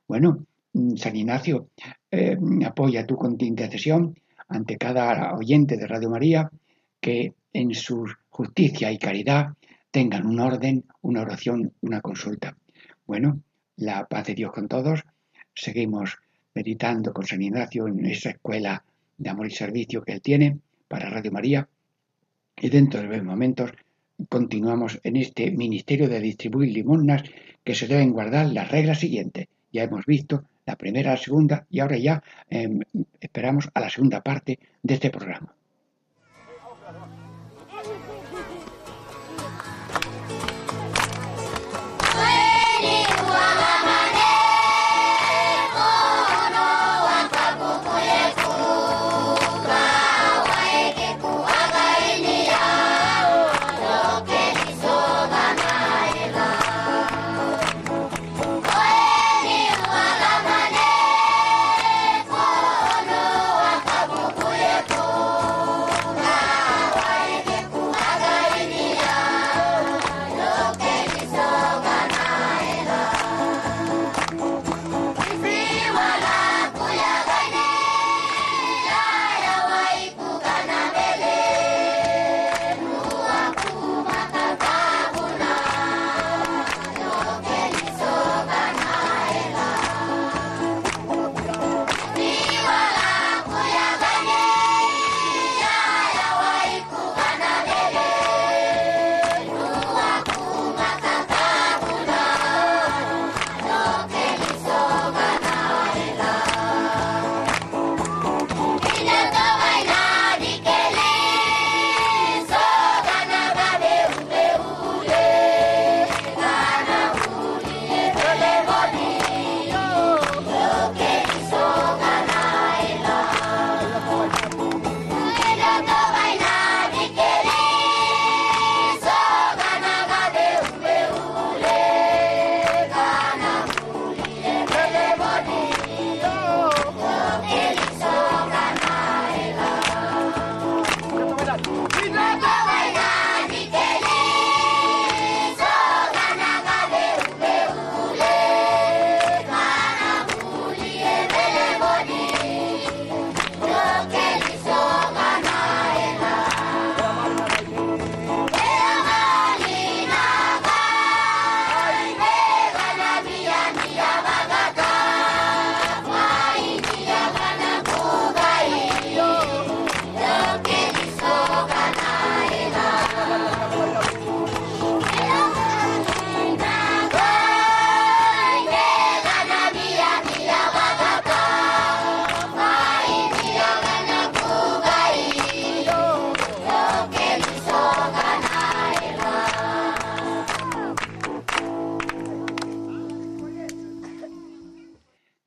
Bueno, 0.07 0.45
mm, 0.73 0.95
San 0.95 1.15
Ignacio, 1.15 1.69
eh, 2.11 2.37
apoya 2.65 3.05
tu 3.05 3.17
intercesión 3.39 4.15
ante 4.47 4.77
cada 4.77 5.33
oyente 5.35 5.77
de 5.77 5.87
Radio 5.87 6.09
María 6.09 6.49
que 6.99 7.33
en 7.53 7.73
su 7.73 8.05
justicia 8.29 8.91
y 8.91 8.97
caridad 8.97 9.49
tengan 9.91 10.25
un 10.25 10.39
orden, 10.39 10.85
una 11.01 11.21
oración, 11.21 11.73
una 11.81 12.01
consulta. 12.01 12.57
Bueno, 13.05 13.39
la 13.77 14.05
paz 14.05 14.27
de 14.27 14.35
Dios 14.35 14.51
con 14.51 14.67
todos. 14.67 15.03
Seguimos 15.53 16.17
meditando 16.53 17.13
con 17.13 17.25
San 17.25 17.41
Ignacio 17.41 17.87
en 17.87 18.05
esa 18.05 18.31
escuela 18.31 18.83
de 19.17 19.29
amor 19.29 19.47
y 19.47 19.51
servicio 19.51 20.01
que 20.03 20.13
él 20.13 20.21
tiene 20.21 20.59
para 20.87 21.09
Radio 21.09 21.31
María. 21.31 21.69
Y 22.57 22.69
dentro 22.69 23.01
de 23.01 23.07
breves 23.07 23.23
momentos 23.23 23.71
continuamos 24.29 24.99
en 25.03 25.15
este 25.15 25.51
ministerio 25.51 26.07
de 26.09 26.19
distribuir 26.19 26.71
limosnas 26.71 27.23
que 27.63 27.75
se 27.75 27.87
deben 27.87 28.11
guardar 28.11 28.47
las 28.47 28.69
reglas 28.69 28.99
siguientes. 28.99 29.47
Ya 29.71 29.83
hemos 29.83 30.05
visto 30.05 30.45
la 30.65 30.75
primera, 30.75 31.11
la 31.11 31.17
segunda 31.17 31.65
y 31.69 31.79
ahora 31.79 31.97
ya 31.97 32.23
em, 32.49 32.79
esperamos 33.19 33.69
a 33.73 33.79
la 33.79 33.89
segunda 33.89 34.21
parte 34.21 34.59
de 34.81 34.93
este 34.93 35.09
programa. 35.09 35.53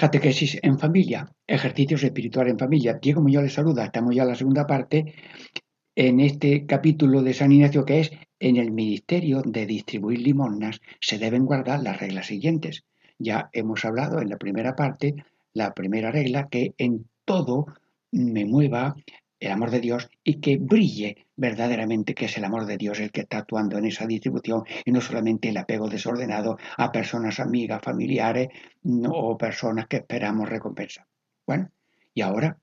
Catequesis 0.01 0.61
en 0.63 0.79
familia, 0.79 1.29
ejercicios 1.45 2.05
espirituales 2.05 2.53
en 2.53 2.59
familia. 2.61 3.01
Diego 3.03 3.21
Muñoz 3.21 3.43
les 3.43 3.53
saluda, 3.53 3.85
estamos 3.85 4.15
ya 4.15 4.23
en 4.23 4.29
la 4.29 4.37
segunda 4.37 4.65
parte 4.65 5.13
en 5.97 6.21
este 6.21 6.67
capítulo 6.67 7.21
de 7.23 7.35
San 7.35 7.51
Ignacio 7.51 7.85
que 7.85 7.99
es 7.99 8.13
en 8.39 8.59
el 8.59 8.71
ministerio 8.71 9.43
de 9.45 9.67
distribuir 9.67 10.21
limosnas 10.21 10.81
se 11.01 11.19
deben 11.19 11.45
guardar 11.47 11.83
las 11.83 11.99
reglas 11.99 12.27
siguientes. 12.27 12.85
Ya 13.19 13.51
hemos 13.53 13.85
hablado 13.85 14.23
en 14.23 14.31
la 14.31 14.37
primera 14.37 14.77
parte, 14.77 15.17
la 15.53 15.75
primera 15.75 16.13
regla, 16.13 16.47
que 16.49 16.75
en 16.79 17.09
todo 17.25 17.67
me 18.13 18.45
mueva 18.45 18.95
el 19.41 19.53
amor 19.53 19.71
de 19.71 19.81
Dios 19.81 20.09
y 20.25 20.41
que 20.41 20.59
brille 20.59 21.27
verdaderamente 21.37 22.15
que 22.15 22.25
es 22.27 22.37
el 22.37 22.45
amor 22.45 22.67
de 22.67 22.77
Dios 22.77 22.99
el 23.01 23.13
que 23.13 23.21
está 23.23 23.39
actuando 23.39 23.79
en 23.79 23.85
esa 23.87 24.07
distribución 24.07 24.65
y 24.85 24.91
no 24.91 25.01
solamente 25.01 25.49
el 25.49 25.57
apego 25.57 25.89
desordenado 25.89 26.59
a 26.77 26.91
personas 26.91 27.39
amigas, 27.39 27.83
familiares 27.83 28.49
o 29.09 29.39
personas 29.39 29.87
que 29.87 29.99
esperamos 29.99 30.49
recompensa. 30.49 31.07
Bueno, 31.47 31.71
y 32.15 32.23
ahora 32.23 32.59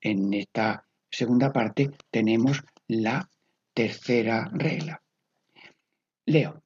en 0.00 0.32
esta 0.34 0.86
segunda 1.10 1.52
parte 1.52 1.90
tenemos 2.10 2.62
la 2.88 3.28
tercera 3.74 4.50
regla. 4.52 5.02
Leo. 6.26 6.62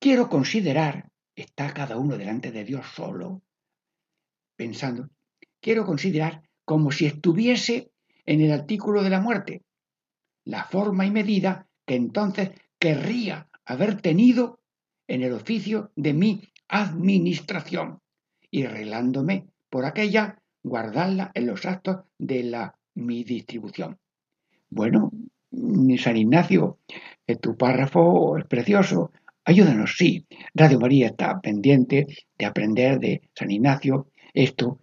Quiero 0.00 0.28
considerar, 0.28 1.10
está 1.34 1.72
cada 1.72 1.96
uno 1.96 2.16
delante 2.16 2.52
de 2.52 2.64
Dios 2.64 2.86
solo, 2.94 3.42
pensando, 4.54 5.08
quiero 5.60 5.84
considerar 5.84 6.42
como 6.64 6.92
si 6.92 7.06
estuviese 7.06 7.90
en 8.28 8.42
el 8.42 8.52
artículo 8.52 9.02
de 9.02 9.08
la 9.08 9.22
muerte, 9.22 9.62
la 10.44 10.64
forma 10.64 11.06
y 11.06 11.10
medida 11.10 11.66
que 11.86 11.94
entonces 11.94 12.50
querría 12.78 13.48
haber 13.64 14.02
tenido 14.02 14.60
en 15.06 15.22
el 15.22 15.32
oficio 15.32 15.92
de 15.96 16.12
mi 16.12 16.42
administración 16.68 18.00
y 18.50 18.64
arreglándome 18.64 19.46
por 19.70 19.86
aquella, 19.86 20.42
guardarla 20.62 21.30
en 21.32 21.46
los 21.46 21.64
actos 21.64 22.04
de 22.18 22.42
la 22.42 22.78
mi 22.94 23.24
distribución. 23.24 23.96
Bueno, 24.68 25.10
San 25.96 26.18
Ignacio, 26.18 26.80
tu 27.40 27.56
párrafo 27.56 28.36
es 28.36 28.44
precioso. 28.44 29.10
Ayúdanos, 29.46 29.96
sí. 29.96 30.26
Radio 30.52 30.78
María 30.78 31.06
está 31.06 31.40
pendiente 31.40 32.06
de 32.36 32.44
aprender 32.44 33.00
de 33.00 33.22
San 33.34 33.50
Ignacio 33.50 34.10
esto 34.34 34.80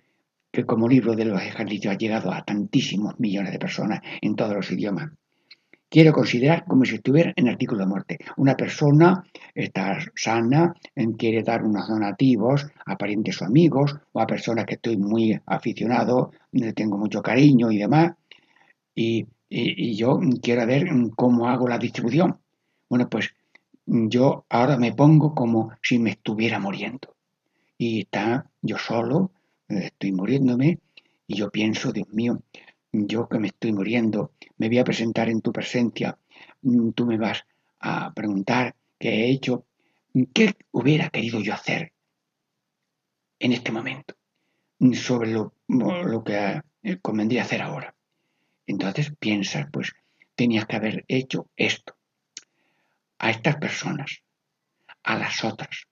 que 0.55 0.65
como 0.65 0.87
libro 0.87 1.15
de 1.15 1.25
los 1.25 1.41
ejercicios 1.41 1.93
ha 1.93 1.97
llegado 1.97 2.31
a 2.31 2.43
tantísimos 2.43 3.19
millones 3.19 3.51
de 3.51 3.59
personas 3.59 4.01
en 4.21 4.35
todos 4.35 4.55
los 4.55 4.71
idiomas. 4.71 5.11
Quiero 5.89 6.13
considerar 6.13 6.65
como 6.65 6.83
si 6.85 6.95
estuviera 6.95 7.33
en 7.35 7.47
artículo 7.47 7.81
de 7.81 7.87
muerte. 7.87 8.19
Una 8.37 8.55
persona 8.55 9.23
está 9.53 9.97
sana, 10.15 10.73
quiere 11.17 11.43
dar 11.43 11.63
unos 11.63 11.87
donativos 11.87 12.67
a 12.85 12.97
parientes 12.97 13.41
o 13.41 13.45
amigos 13.45 13.95
o 14.13 14.19
a 14.19 14.25
personas 14.27 14.65
que 14.65 14.75
estoy 14.75 14.97
muy 14.97 15.39
aficionado, 15.45 16.31
le 16.51 16.73
tengo 16.73 16.97
mucho 16.97 17.21
cariño 17.21 17.71
y 17.71 17.77
demás. 17.77 18.13
Y, 18.95 19.27
y 19.49 19.95
yo 19.95 20.19
quiero 20.41 20.65
ver 20.65 20.87
cómo 21.15 21.47
hago 21.47 21.67
la 21.67 21.77
distribución. 21.77 22.39
Bueno, 22.89 23.09
pues 23.09 23.33
yo 23.85 24.45
ahora 24.49 24.77
me 24.77 24.93
pongo 24.93 25.35
como 25.35 25.71
si 25.81 25.99
me 25.99 26.11
estuviera 26.11 26.59
muriendo. 26.59 27.13
Y 27.77 28.01
está 28.01 28.49
yo 28.61 28.77
solo, 28.77 29.31
estoy 29.67 30.12
muriéndome 30.12 30.80
y 31.28 31.36
yo 31.36 31.51
pienso, 31.51 31.91
Dios 31.91 32.10
mío, 32.10 32.41
yo 32.91 33.28
que 33.28 33.39
me 33.39 33.47
estoy 33.47 33.73
muriendo, 33.73 34.32
me 34.58 34.67
voy 34.67 34.80
a 34.80 34.84
presentar 34.84 35.30
en 35.30 35.41
tu 35.41 35.51
presencia, 35.51 36.17
mm, 36.62 36.91
tú 36.91 37.06
me 37.06 37.17
vas 37.17 37.45
a 37.80 38.13
preguntar 38.13 38.75
qué 38.99 39.10
he 39.10 39.30
hecho, 39.32 39.65
qué 40.34 40.56
hubiera 40.71 41.10
querido 41.10 41.39
yo 41.41 41.54
hacer 41.54 41.91
en 43.39 43.54
este 43.54 43.71
momento 43.71 44.15
sobre 44.93 45.32
lo, 45.32 45.54
lo 45.67 46.23
que 46.23 46.62
eh, 46.84 46.97
convendría 47.01 47.43
hacer 47.43 47.62
ahora. 47.62 47.95
Entonces 48.67 49.13
piensas, 49.19 49.67
pues 49.71 49.93
tenías 50.36 50.65
que 50.65 50.75
haber 50.75 51.06
hecho 51.08 51.49
esto 51.56 51.95
a 53.19 53.32
estas 53.32 53.58
personas, 53.58 54.21
a 55.04 55.17
las 55.17 55.43
otras, 55.43 55.88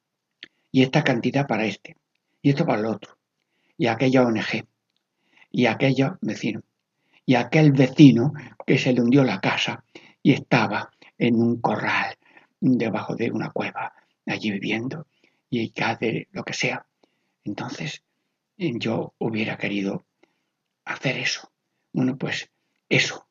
y 0.72 0.82
esta 0.84 1.04
cantidad 1.04 1.48
para 1.48 1.66
este, 1.66 1.96
y 2.42 2.50
esto 2.50 2.66
para 2.66 2.80
el 2.80 2.86
otro, 2.88 3.13
y 3.78 3.88
aquella 3.88 4.26
ONG, 4.26 4.66
y 5.52 5.66
aquello 5.66 6.18
vecino, 6.22 6.64
y 7.26 7.36
aquel 7.36 7.72
vecino 7.72 8.34
que 8.66 8.78
se 8.78 8.94
le 8.94 9.02
hundió 9.02 9.24
la 9.24 9.40
casa 9.40 9.84
y 10.22 10.34
estaba 10.34 10.92
en 11.18 11.36
un 11.36 11.62
corral 11.62 12.16
debajo 12.60 13.16
de 13.16 13.32
una 13.32 13.50
cueva, 13.50 13.94
allí 14.26 14.52
viviendo, 14.52 15.08
y 15.50 15.72
de 16.00 16.28
lo 16.32 16.44
que 16.44 16.54
sea. 16.54 16.86
Entonces, 17.44 18.04
yo 18.58 19.14
hubiera 19.20 19.58
querido 19.58 20.06
hacer 20.86 21.18
eso. 21.18 21.52
Bueno, 21.92 22.18
pues 22.18 22.50
eso, 22.90 23.28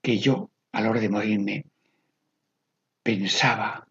que 0.00 0.18
yo 0.18 0.50
a 0.72 0.80
la 0.80 0.90
hora 0.90 1.00
de 1.00 1.08
morirme 1.08 1.66
pensaba 3.02 3.86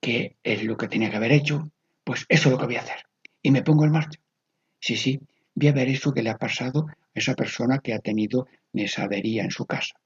que 0.00 0.36
es 0.42 0.62
lo 0.62 0.76
que 0.76 0.88
tenía 0.88 1.10
que 1.10 1.16
haber 1.16 1.32
hecho, 1.32 1.70
pues 2.04 2.24
eso 2.28 2.48
es 2.48 2.52
lo 2.52 2.58
que 2.58 2.66
voy 2.66 2.76
a 2.76 2.80
hacer. 2.80 3.06
Y 3.42 3.50
me 3.50 3.62
pongo 3.62 3.84
en 3.84 3.92
marcha. 3.92 4.20
Sí, 4.86 4.94
sí, 4.94 5.18
voy 5.56 5.66
a 5.66 5.72
ver 5.72 5.88
eso 5.88 6.12
que 6.12 6.22
le 6.22 6.30
ha 6.30 6.38
pasado 6.38 6.86
a 6.86 6.94
esa 7.12 7.34
persona 7.34 7.80
que 7.80 7.92
ha 7.92 7.98
tenido 7.98 8.46
esa 8.72 9.02
avería 9.02 9.42
en 9.42 9.50
su 9.50 9.66
casa. 9.66 9.96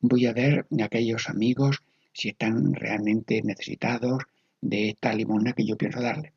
Voy 0.00 0.26
a 0.26 0.32
ver 0.32 0.66
a 0.80 0.84
aquellos 0.84 1.28
amigos 1.28 1.84
si 2.12 2.30
están 2.30 2.74
realmente 2.74 3.40
necesitados 3.42 4.24
de 4.60 4.88
esta 4.88 5.14
limona 5.14 5.52
que 5.52 5.64
yo 5.64 5.76
pienso 5.76 6.00
darle. 6.00 6.32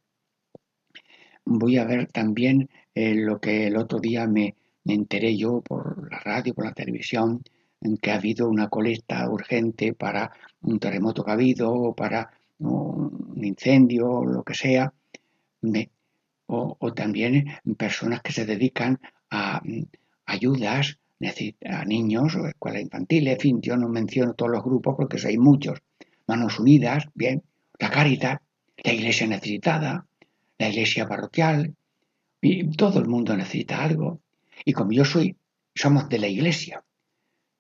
Voy 1.44 1.78
a 1.78 1.86
ver 1.86 2.12
también 2.12 2.70
eh, 2.94 3.16
lo 3.16 3.40
que 3.42 3.66
el 3.66 3.78
otro 3.78 3.98
día 4.00 4.28
me, 4.28 4.54
enteré 4.86 5.36
yo 5.36 5.62
por 5.62 6.08
la 6.12 6.20
radio, 6.20 6.54
por 6.54 6.66
la 6.66 6.74
televisión, 6.74 7.42
en 7.82 7.98
que 7.98 8.12
ha 8.12 8.18
habido 8.18 8.48
una 8.48 8.70
colecta 8.70 9.28
urgente 9.28 9.96
para 9.96 10.32
un 10.62 10.78
terremoto 10.78 11.24
que 11.24 11.32
ha 11.32 11.34
habido 11.34 11.74
o 11.74 11.96
para 11.96 12.32
un 12.60 13.44
incendio 13.44 14.24
lo 14.24 14.44
que 14.44 14.54
sea. 14.54 14.94
Me, 15.62 15.90
o, 16.50 16.94
también 16.94 17.48
personas 17.78 18.22
que 18.22 18.32
se 18.32 18.46
dedican 18.46 19.00
a 19.30 19.62
mm, 19.64 19.84
ayudas 20.26 20.98
a 21.66 21.86
niños 21.86 22.36
o 22.36 22.48
escuelas 22.48 22.82
infantiles, 22.82 23.34
en 23.34 23.40
fin, 23.40 23.62
yo 23.62 23.76
no 23.78 23.90
menciono 23.90 24.34
todos 24.34 24.52
los 24.52 24.64
grupos 24.64 24.96
porque 24.98 25.18
hay 25.28 25.38
muchos. 25.38 25.80
Manos 26.28 26.60
Unidas, 26.60 27.08
bien, 27.14 27.44
la 27.78 27.90
Caridad, 27.90 28.40
la 28.84 28.94
Iglesia 28.94 29.28
necesitada, 29.28 30.06
la 30.58 30.70
Iglesia 30.70 31.08
parroquial, 31.08 31.76
y 32.42 32.70
todo 32.72 33.00
el 33.00 33.08
mundo 33.08 33.36
necesita 33.36 33.84
algo. 33.84 34.22
Y 34.64 34.74
como 34.74 34.92
yo 34.92 35.04
soy, 35.04 35.36
somos 35.76 36.08
de 36.08 36.20
la 36.20 36.28
Iglesia, 36.28 36.84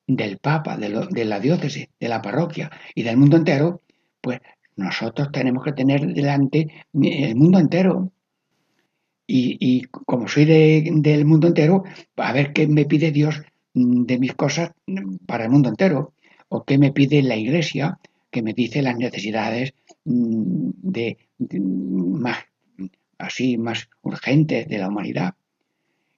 del 0.07 0.37
Papa, 0.37 0.77
de, 0.77 1.07
de 1.11 1.25
la 1.25 1.39
diócesis, 1.39 1.89
de 1.99 2.07
la 2.07 2.21
parroquia 2.21 2.71
y 2.95 3.03
del 3.03 3.17
mundo 3.17 3.37
entero, 3.37 3.81
pues 4.21 4.39
nosotros 4.77 5.31
tenemos 5.31 5.63
que 5.63 5.73
tener 5.73 6.07
delante 6.07 6.85
el 6.93 7.35
mundo 7.35 7.59
entero, 7.59 8.11
y, 9.31 9.81
como 9.83 10.27
soy 10.27 10.45
del 10.45 11.25
mundo 11.25 11.47
entero, 11.47 11.83
a 12.17 12.33
ver 12.33 12.51
qué 12.51 12.67
me 12.67 12.85
pide 12.85 13.11
Dios 13.11 13.41
de 13.73 14.17
mis 14.17 14.33
cosas 14.33 14.71
para 15.27 15.43
el 15.43 15.51
mundo 15.51 15.69
entero, 15.69 16.13
o 16.49 16.63
qué 16.63 16.79
me 16.79 16.91
pide 16.91 17.21
la 17.21 17.35
Iglesia, 17.35 17.99
que 18.31 18.41
me 18.41 18.53
dice 18.53 18.81
las 18.81 18.97
necesidades 18.97 19.73
mm, 20.05 20.71
de, 20.81 21.17
más 21.69 22.39
así 23.19 23.57
más 23.57 23.89
urgentes 24.01 24.67
de 24.67 24.77
la 24.79 24.87
humanidad. 24.87 25.35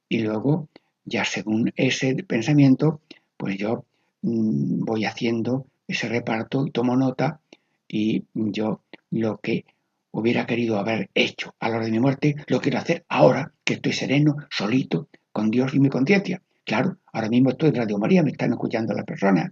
Y 0.07 0.19
luego, 0.19 0.69
ya 1.03 1.25
según 1.25 1.73
ese 1.75 2.15
pensamiento, 2.23 3.01
pues 3.35 3.57
yo 3.57 3.83
mm, 4.21 4.85
voy 4.85 5.03
haciendo 5.03 5.65
ese 5.85 6.07
reparto 6.07 6.65
y 6.65 6.71
tomo 6.71 6.95
nota 6.95 7.41
y 7.89 8.23
yo 8.33 8.81
lo 9.09 9.37
que 9.39 9.65
hubiera 10.11 10.45
querido 10.45 10.77
haber 10.77 11.09
hecho 11.13 11.55
a 11.59 11.69
la 11.69 11.77
hora 11.77 11.85
de 11.85 11.91
mi 11.91 11.99
muerte, 11.99 12.35
lo 12.47 12.59
quiero 12.59 12.77
hacer 12.77 13.05
ahora 13.09 13.53
que 13.63 13.75
estoy 13.75 13.93
sereno, 13.93 14.35
solito, 14.49 15.09
con 15.31 15.49
Dios 15.49 15.73
y 15.73 15.79
mi 15.79 15.89
conciencia. 15.89 16.41
Claro, 16.65 16.97
ahora 17.13 17.29
mismo 17.29 17.51
estoy 17.51 17.69
en 17.69 17.75
Radio 17.75 17.97
María, 17.97 18.23
me 18.23 18.31
están 18.31 18.51
escuchando 18.51 18.93
las 18.93 19.05
personas, 19.05 19.51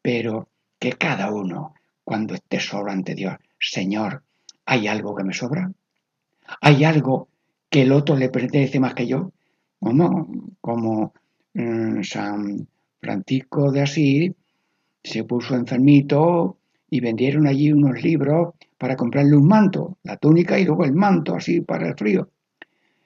pero 0.00 0.48
que 0.78 0.92
cada 0.92 1.32
uno, 1.32 1.74
cuando 2.04 2.34
esté 2.34 2.60
solo 2.60 2.90
ante 2.90 3.14
Dios, 3.14 3.34
Señor, 3.58 4.22
¿hay 4.64 4.86
algo 4.86 5.14
que 5.14 5.24
me 5.24 5.34
sobra? 5.34 5.70
¿Hay 6.60 6.84
algo 6.84 7.28
que 7.68 7.82
el 7.82 7.92
otro 7.92 8.16
le 8.16 8.30
pertenece 8.30 8.80
más 8.80 8.94
que 8.94 9.06
yo? 9.06 9.32
¿O 9.80 9.92
no? 9.92 10.28
Como 10.60 11.12
mm, 11.54 12.02
San 12.02 12.66
Francisco 13.00 13.70
de 13.70 13.82
Asís 13.82 14.32
se 15.02 15.24
puso 15.24 15.54
enfermito 15.54 16.58
y 16.90 17.00
vendieron 17.00 17.46
allí 17.46 17.72
unos 17.72 18.02
libros 18.02 18.54
para 18.78 18.96
comprarle 18.96 19.36
un 19.36 19.46
manto, 19.46 19.98
la 20.04 20.16
túnica 20.16 20.58
y 20.58 20.64
luego 20.64 20.84
el 20.84 20.94
manto 20.94 21.34
así 21.34 21.60
para 21.60 21.88
el 21.88 21.96
frío. 21.96 22.30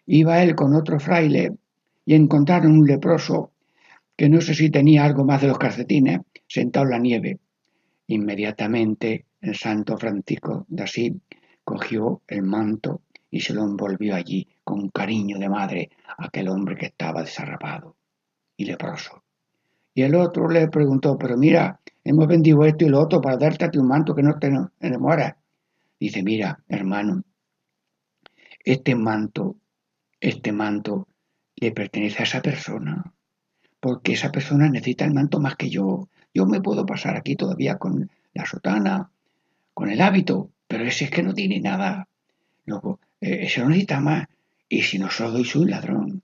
Iba 0.06 0.42
él 0.42 0.54
con 0.54 0.74
otro 0.74 1.00
fraile 1.00 1.56
y 2.04 2.14
encontraron 2.14 2.72
un 2.72 2.86
leproso 2.86 3.52
que 4.16 4.28
no 4.28 4.40
sé 4.40 4.54
si 4.54 4.70
tenía 4.70 5.04
algo 5.04 5.24
más 5.24 5.40
de 5.40 5.48
los 5.48 5.58
calcetines, 5.58 6.20
sentado 6.46 6.84
en 6.84 6.90
la 6.90 6.98
nieve. 6.98 7.38
Inmediatamente 8.08 9.24
el 9.40 9.56
santo 9.56 9.96
Francisco 9.96 10.66
de 10.68 10.82
Asís 10.82 11.12
cogió 11.64 12.20
el 12.28 12.42
manto 12.42 13.02
y 13.30 13.40
se 13.40 13.54
lo 13.54 13.64
envolvió 13.64 14.14
allí 14.14 14.46
con 14.62 14.90
cariño 14.90 15.38
de 15.38 15.48
madre 15.48 15.90
a 16.18 16.26
aquel 16.26 16.48
hombre 16.48 16.76
que 16.76 16.86
estaba 16.86 17.22
desarrapado 17.22 17.96
y 18.56 18.66
leproso. 18.66 19.24
Y 19.94 20.02
el 20.02 20.14
otro 20.14 20.48
le 20.48 20.68
preguntó, 20.68 21.16
pero 21.16 21.36
mira, 21.36 21.80
hemos 22.04 22.26
vendido 22.26 22.64
esto 22.64 22.84
y 22.84 22.88
lo 22.88 23.00
otro 23.00 23.20
para 23.20 23.36
darte 23.36 23.64
a 23.64 23.80
un 23.80 23.88
manto 23.88 24.14
que 24.14 24.22
no 24.22 24.38
te 24.38 24.50
enamoras. 24.80 25.34
Dice, 26.02 26.24
mira, 26.24 26.58
hermano, 26.66 27.22
este 28.64 28.96
manto, 28.96 29.54
este 30.18 30.50
manto 30.50 31.06
le 31.54 31.70
pertenece 31.70 32.18
a 32.18 32.24
esa 32.24 32.42
persona, 32.42 33.14
porque 33.78 34.14
esa 34.14 34.32
persona 34.32 34.68
necesita 34.68 35.04
el 35.04 35.14
manto 35.14 35.38
más 35.38 35.54
que 35.54 35.70
yo. 35.70 36.08
Yo 36.34 36.44
me 36.44 36.60
puedo 36.60 36.84
pasar 36.84 37.16
aquí 37.16 37.36
todavía 37.36 37.78
con 37.78 38.10
la 38.34 38.44
sotana, 38.44 39.12
con 39.74 39.90
el 39.90 40.00
hábito, 40.00 40.50
pero 40.66 40.82
ese 40.82 41.04
es 41.04 41.10
que 41.12 41.22
no 41.22 41.34
tiene 41.34 41.60
nada. 41.60 42.08
Luego, 42.66 42.98
eh, 43.20 43.38
ese 43.42 43.60
no 43.60 43.68
necesita 43.68 44.00
más. 44.00 44.26
Y 44.68 44.82
si 44.82 44.98
no 44.98 45.08
soy, 45.08 45.44
soy 45.44 45.66
ladrón. 45.66 46.20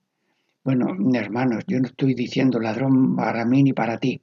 Bueno, 0.65 0.89
hermanos, 1.15 1.63
yo 1.69 1.79
no 1.79 1.87
estoy 1.87 2.15
diciendo 2.15 2.59
ladrón 2.59 3.15
para 3.15 3.45
mí 3.45 3.63
ni 3.63 3.73
para 3.75 3.99
ti, 3.99 4.21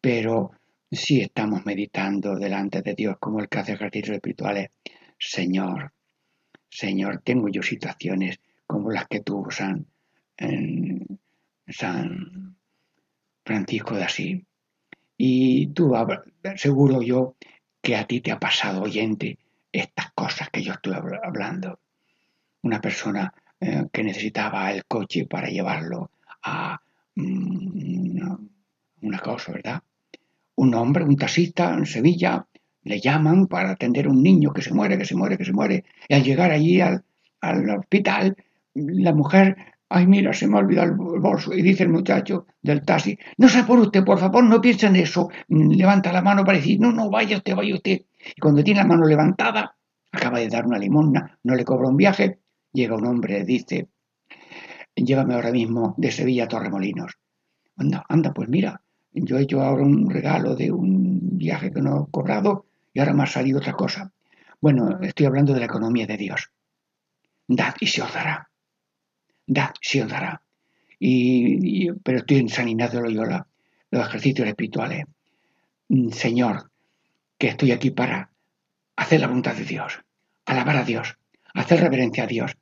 pero 0.00 0.50
sí 0.92 1.22
estamos 1.22 1.64
meditando 1.64 2.36
delante 2.36 2.82
de 2.82 2.94
Dios 2.94 3.16
como 3.18 3.40
el 3.40 3.48
que 3.48 3.58
hace 3.58 3.72
ejercicios 3.72 4.16
espirituales. 4.16 4.70
Señor, 5.18 5.92
Señor, 6.68 7.22
tengo 7.24 7.48
yo 7.48 7.62
situaciones 7.62 8.40
como 8.66 8.90
las 8.90 9.08
que 9.08 9.20
tuvo 9.20 9.50
San, 9.50 9.86
San 11.68 12.56
Francisco 13.44 13.94
de 13.96 14.04
Asís. 14.04 14.42
Y 15.16 15.68
tú, 15.68 15.94
seguro 16.56 17.02
yo, 17.02 17.36
que 17.80 17.96
a 17.96 18.06
ti 18.06 18.20
te 18.20 18.32
ha 18.32 18.38
pasado, 18.38 18.82
oyente, 18.82 19.38
estas 19.70 20.12
cosas 20.12 20.50
que 20.50 20.62
yo 20.62 20.72
estoy 20.72 20.94
hablando. 21.22 21.80
Una 22.62 22.80
persona 22.80 23.32
eh, 23.60 23.86
que 23.92 24.04
necesitaba 24.04 24.72
el 24.72 24.84
coche 24.84 25.26
para 25.26 25.48
llevarlo 25.48 26.10
a 26.42 26.80
mm, 27.14 28.34
una 29.02 29.18
cosa, 29.18 29.52
¿verdad? 29.52 29.82
Un 30.56 30.74
hombre, 30.74 31.04
un 31.04 31.16
taxista 31.16 31.72
en 31.74 31.86
Sevilla, 31.86 32.46
le 32.84 33.00
llaman 33.00 33.46
para 33.46 33.70
atender 33.70 34.06
a 34.06 34.10
un 34.10 34.22
niño 34.22 34.52
que 34.52 34.62
se 34.62 34.74
muere, 34.74 34.98
que 34.98 35.04
se 35.04 35.14
muere, 35.14 35.38
que 35.38 35.44
se 35.44 35.52
muere. 35.52 35.84
Y 36.08 36.14
al 36.14 36.24
llegar 36.24 36.50
allí 36.50 36.80
al, 36.80 37.04
hospital, 37.78 38.36
la 38.74 39.12
mujer, 39.12 39.56
ay 39.88 40.06
mira, 40.06 40.32
se 40.32 40.46
me 40.46 40.56
ha 40.56 40.60
olvidado 40.60 40.88
el 40.88 41.20
bolso. 41.20 41.52
Y 41.54 41.62
dice 41.62 41.84
el 41.84 41.90
muchacho 41.90 42.46
del 42.60 42.82
taxi, 42.82 43.18
no 43.38 43.48
se 43.48 43.64
por 43.64 43.78
usted, 43.78 44.04
por 44.04 44.18
favor, 44.18 44.44
no 44.44 44.60
piense 44.60 44.86
en 44.86 44.96
eso. 44.96 45.28
Levanta 45.48 46.12
la 46.12 46.22
mano 46.22 46.44
para 46.44 46.58
decir, 46.58 46.80
no, 46.80 46.92
no, 46.92 47.10
vaya 47.10 47.36
usted, 47.36 47.54
vaya 47.54 47.74
usted. 47.74 48.02
Y 48.36 48.40
cuando 48.40 48.62
tiene 48.62 48.80
la 48.80 48.86
mano 48.86 49.06
levantada, 49.06 49.74
acaba 50.10 50.38
de 50.38 50.48
dar 50.48 50.66
una 50.66 50.78
limosna, 50.78 51.38
no 51.44 51.54
le 51.54 51.64
cobra 51.64 51.88
un 51.88 51.96
viaje, 51.96 52.38
llega 52.72 52.96
un 52.96 53.06
hombre, 53.06 53.44
dice, 53.44 53.88
llévame 54.94 55.34
ahora 55.34 55.50
mismo 55.50 55.94
de 55.96 56.10
Sevilla 56.10 56.44
a 56.44 56.48
Torremolinos. 56.48 57.18
Anda, 57.76 58.04
anda, 58.08 58.32
pues 58.32 58.48
mira, 58.48 58.82
yo 59.14 59.38
he 59.38 59.42
hecho 59.42 59.60
ahora 59.60 59.82
un 59.82 60.08
regalo 60.08 60.54
de 60.56 60.70
un 60.70 61.36
viaje 61.38 61.72
que 61.72 61.82
no 61.82 62.06
he 62.08 62.10
cobrado 62.10 62.66
y 62.92 63.00
ahora 63.00 63.12
me 63.12 63.24
ha 63.24 63.26
salido 63.26 63.58
otra 63.58 63.74
cosa. 63.74 64.12
Bueno, 64.60 65.00
estoy 65.02 65.26
hablando 65.26 65.52
de 65.52 65.60
la 65.60 65.66
economía 65.66 66.06
de 66.06 66.16
Dios. 66.16 66.50
Dad 67.46 67.74
y 67.80 67.86
se 67.86 68.02
os 68.02 68.12
dará. 68.12 68.48
Dad 69.46 69.72
y 69.80 69.88
se 69.88 70.02
os 70.02 70.10
dará. 70.10 70.42
Y, 70.98 71.90
pero 71.92 72.18
estoy 72.18 72.38
en 72.38 72.48
San 72.48 72.68
Ignacio 72.68 73.02
de 73.02 73.10
los 73.90 74.06
ejercicios 74.06 74.48
espirituales. 74.48 75.04
Mm, 75.88 76.10
Señor, 76.10 76.70
que 77.38 77.48
estoy 77.48 77.72
aquí 77.72 77.90
para 77.90 78.30
hacer 78.96 79.20
la 79.20 79.26
voluntad 79.26 79.56
de 79.56 79.64
Dios, 79.64 80.00
alabar 80.46 80.76
a 80.76 80.84
Dios, 80.84 81.18
hacer 81.54 81.80
reverencia 81.80 82.24
a 82.24 82.28
Dios 82.28 82.56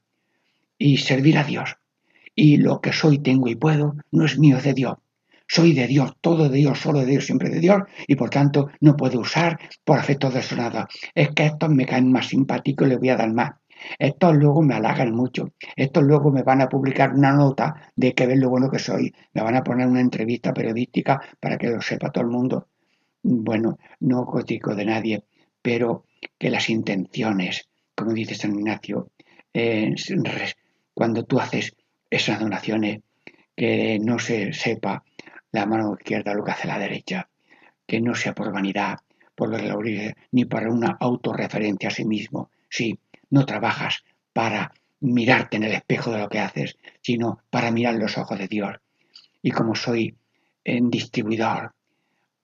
y 0.78 0.96
servir 0.96 1.36
a 1.38 1.44
Dios. 1.44 1.76
Y 2.34 2.56
lo 2.56 2.80
que 2.80 2.92
soy, 2.92 3.18
tengo 3.18 3.48
y 3.48 3.56
puedo 3.56 3.96
no 4.10 4.24
es 4.24 4.38
mío, 4.38 4.56
es 4.56 4.64
de 4.64 4.72
Dios 4.72 4.96
soy 5.52 5.72
de 5.72 5.88
Dios, 5.88 6.12
todo 6.20 6.48
de 6.48 6.58
Dios, 6.58 6.78
solo 6.78 7.00
de 7.00 7.06
Dios, 7.06 7.26
siempre 7.26 7.50
de 7.50 7.58
Dios, 7.58 7.82
y 8.06 8.14
por 8.14 8.30
tanto 8.30 8.68
no 8.80 8.96
puedo 8.96 9.18
usar 9.18 9.58
por 9.82 9.98
afecto 9.98 10.30
nada. 10.56 10.86
Es 11.12 11.30
que 11.30 11.46
estos 11.46 11.68
me 11.70 11.86
caen 11.86 12.12
más 12.12 12.28
simpáticos 12.28 12.86
y 12.86 12.90
les 12.90 13.00
voy 13.00 13.08
a 13.08 13.16
dar 13.16 13.32
más. 13.32 13.50
Estos 13.98 14.36
luego 14.36 14.62
me 14.62 14.76
halagan 14.76 15.12
mucho. 15.12 15.52
Estos 15.74 16.04
luego 16.04 16.30
me 16.30 16.44
van 16.44 16.60
a 16.60 16.68
publicar 16.68 17.12
una 17.12 17.32
nota 17.32 17.92
de 17.96 18.12
que 18.12 18.28
ven 18.28 18.38
lo 18.38 18.48
bueno 18.48 18.70
que 18.70 18.78
soy. 18.78 19.12
Me 19.32 19.42
van 19.42 19.56
a 19.56 19.64
poner 19.64 19.88
una 19.88 20.00
entrevista 20.00 20.54
periodística 20.54 21.20
para 21.40 21.58
que 21.58 21.68
lo 21.68 21.82
sepa 21.82 22.12
todo 22.12 22.22
el 22.22 22.30
mundo. 22.30 22.68
Bueno, 23.20 23.76
no 23.98 24.26
critico 24.26 24.76
de 24.76 24.84
nadie, 24.84 25.24
pero 25.60 26.04
que 26.38 26.50
las 26.50 26.70
intenciones, 26.70 27.68
como 27.96 28.12
dice 28.12 28.36
San 28.36 28.54
Ignacio, 28.54 29.10
cuando 30.94 31.24
tú 31.24 31.40
haces 31.40 31.74
esas 32.08 32.38
donaciones, 32.38 33.00
que 33.56 33.98
no 34.00 34.18
se 34.18 34.52
sepa 34.52 35.02
la 35.52 35.66
mano 35.66 35.96
izquierda 35.98 36.34
lo 36.34 36.44
que 36.44 36.52
hace 36.52 36.68
la 36.68 36.78
derecha, 36.78 37.28
que 37.86 38.00
no 38.00 38.14
sea 38.14 38.34
por 38.34 38.52
vanidad, 38.52 38.98
por 39.34 39.50
gloria, 39.50 40.16
ni 40.32 40.44
para 40.44 40.70
una 40.70 40.96
autorreferencia 41.00 41.88
a 41.88 41.92
sí 41.92 42.04
mismo. 42.04 42.50
Sí, 42.68 42.98
no 43.30 43.46
trabajas 43.46 44.04
para 44.32 44.72
mirarte 45.00 45.56
en 45.56 45.64
el 45.64 45.72
espejo 45.72 46.12
de 46.12 46.18
lo 46.18 46.28
que 46.28 46.40
haces, 46.40 46.76
sino 47.00 47.40
para 47.50 47.70
mirar 47.70 47.94
los 47.94 48.18
ojos 48.18 48.38
de 48.38 48.48
Dios. 48.48 48.76
Y 49.42 49.50
como 49.50 49.74
soy 49.74 50.14
en 50.62 50.90
distribuidor, 50.90 51.72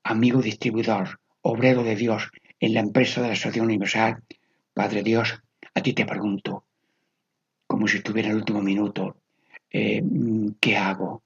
amigo 0.03 0.40
distribuidor, 0.40 1.21
obrero 1.42 1.85
de 1.85 1.97
Dios 1.97 2.31
en 2.59 2.75
la 2.75 2.81
empresa 2.81 3.21
de 3.21 3.29
la 3.29 3.35
Asociación 3.35 3.66
Universal, 3.66 4.23
Padre 4.73 5.03
Dios, 5.03 5.42
a 5.75 5.83
ti 5.83 5.92
te 5.92 6.07
pregunto, 6.07 6.64
como 7.66 7.87
si 7.87 7.99
estuviera 7.99 8.31
el 8.31 8.37
último 8.37 8.62
minuto, 8.62 9.16
eh, 9.71 10.03
¿qué 10.61 10.77
hago? 10.77 11.23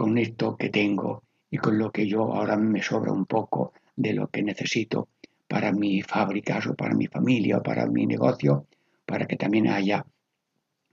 Con 0.00 0.16
esto 0.16 0.56
que 0.56 0.70
tengo 0.70 1.24
y 1.50 1.58
con 1.58 1.76
lo 1.78 1.92
que 1.92 2.06
yo 2.08 2.32
ahora 2.32 2.56
me 2.56 2.82
sobra 2.82 3.12
un 3.12 3.26
poco 3.26 3.74
de 3.94 4.14
lo 4.14 4.28
que 4.28 4.42
necesito 4.42 5.10
para 5.46 5.72
mis 5.72 6.06
fábricas 6.06 6.66
o 6.68 6.74
para 6.74 6.94
mi 6.94 7.06
familia 7.06 7.58
o 7.58 7.62
para 7.62 7.84
mi 7.84 8.06
negocio, 8.06 8.66
para 9.04 9.26
que 9.26 9.36
también 9.36 9.68
haya 9.68 10.06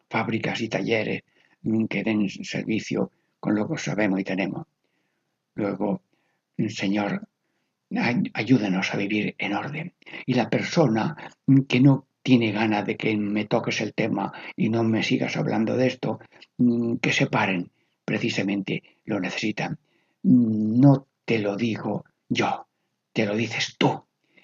fábricas 0.10 0.60
y 0.60 0.68
talleres 0.68 1.22
que 1.90 2.04
den 2.04 2.28
servicio 2.28 3.10
con 3.40 3.56
lo 3.56 3.70
que 3.70 3.78
sabemos 3.78 4.20
y 4.20 4.26
tenemos. 4.26 4.68
Luego, 5.56 6.02
Señor, 6.68 7.30
ayúdanos 8.34 8.94
a 8.94 8.98
vivir 8.98 9.36
en 9.38 9.54
orden. 9.54 9.94
Y 10.26 10.34
la 10.34 10.50
persona 10.50 11.16
que 11.70 11.80
no 11.80 12.08
tiene 12.22 12.52
ganas 12.52 12.86
de 12.86 12.98
que 12.98 13.16
me 13.16 13.46
toques 13.46 13.80
el 13.80 13.94
tema 13.94 14.34
y 14.58 14.68
no 14.68 14.84
me 14.84 15.02
sigas 15.02 15.38
hablando 15.38 15.78
de 15.78 15.88
esto, 15.88 16.20
que 17.02 17.14
se 17.14 17.28
paren 17.28 17.72
precisamente 18.08 18.82
lo 19.04 19.20
necesitan. 19.20 19.78
No 20.24 21.08
te 21.26 21.40
lo 21.40 21.58
digo 21.58 22.06
yo, 22.30 22.66
te 23.12 23.26
lo 23.26 23.36
dices 23.36 23.76
tú. 23.78 24.02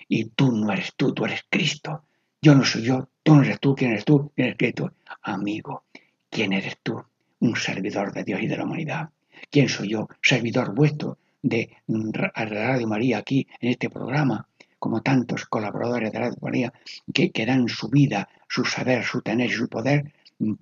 Y 0.10 0.26
tú 0.26 0.52
no 0.52 0.74
eres 0.74 0.94
tú, 0.98 1.14
tú 1.14 1.24
eres 1.24 1.46
Cristo. 1.50 2.04
Yo 2.42 2.56
no 2.56 2.66
soy 2.66 2.84
yo, 2.84 3.08
tú 3.24 3.36
no 3.36 3.42
eres 3.42 3.62
tú, 3.62 3.74
¿quién 3.74 3.92
eres 3.92 4.04
tú? 4.04 4.34
¿Quién 4.36 4.48
eres 4.48 4.58
Cristo? 4.58 4.92
Amigo, 5.22 5.86
¿quién 6.30 6.52
eres 6.52 6.78
tú? 6.84 7.02
Un 7.40 7.56
servidor 7.56 8.12
de 8.12 8.26
Dios 8.26 8.42
y 8.42 8.48
de 8.48 8.58
la 8.58 8.66
humanidad. 8.66 9.10
¿Quién 9.50 9.70
soy 9.70 9.92
yo? 9.92 10.10
Servidor 10.22 10.76
vuestro 10.76 11.18
de 11.42 11.78
Radio 11.88 12.88
María 12.88 13.20
aquí 13.20 13.48
en 13.62 13.70
este 13.70 13.90
programa, 13.90 14.46
como 14.78 15.02
tantos 15.02 15.46
colaboradores 15.46 16.12
de 16.12 16.20
Radio 16.20 16.38
María 16.42 16.74
que, 17.14 17.32
que 17.32 17.46
dan 17.46 17.70
su 17.70 17.88
vida, 17.88 18.28
su 18.50 18.66
saber, 18.66 19.06
su 19.06 19.22
tener 19.22 19.50
y 19.50 19.54
su 19.54 19.70
poder 19.70 20.12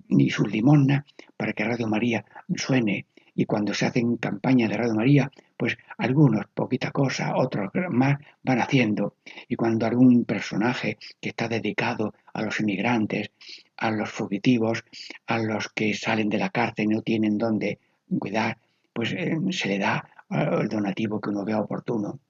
y 0.08 0.30
sus 0.30 0.50
limosnas 0.50 1.04
para 1.36 1.52
que 1.52 1.64
Radio 1.64 1.88
María 1.88 2.24
suene. 2.56 3.06
Y 3.34 3.46
cuando 3.46 3.72
se 3.72 3.86
hacen 3.86 4.18
campañas 4.18 4.68
de 4.68 4.76
Radio 4.76 4.94
María, 4.94 5.30
pues 5.56 5.78
algunos, 5.96 6.46
poquita 6.52 6.90
cosa, 6.90 7.36
otros 7.36 7.70
más, 7.90 8.18
van 8.42 8.60
haciendo. 8.60 9.16
Y 9.48 9.56
cuando 9.56 9.86
algún 9.86 10.24
personaje 10.24 10.98
que 11.20 11.30
está 11.30 11.48
dedicado 11.48 12.14
a 12.34 12.42
los 12.42 12.60
inmigrantes, 12.60 13.30
a 13.76 13.90
los 13.90 14.10
fugitivos, 14.10 14.84
a 15.26 15.38
los 15.38 15.68
que 15.68 15.94
salen 15.94 16.28
de 16.28 16.38
la 16.38 16.50
cárcel 16.50 16.86
y 16.86 16.88
no 16.88 17.02
tienen 17.02 17.38
dónde 17.38 17.78
cuidar, 18.18 18.58
pues 18.92 19.12
eh, 19.12 19.38
se 19.50 19.68
le 19.68 19.78
da 19.78 20.04
eh, 20.30 20.48
el 20.60 20.68
donativo 20.68 21.20
que 21.20 21.30
uno 21.30 21.44
vea 21.44 21.60
oportuno. 21.60 22.20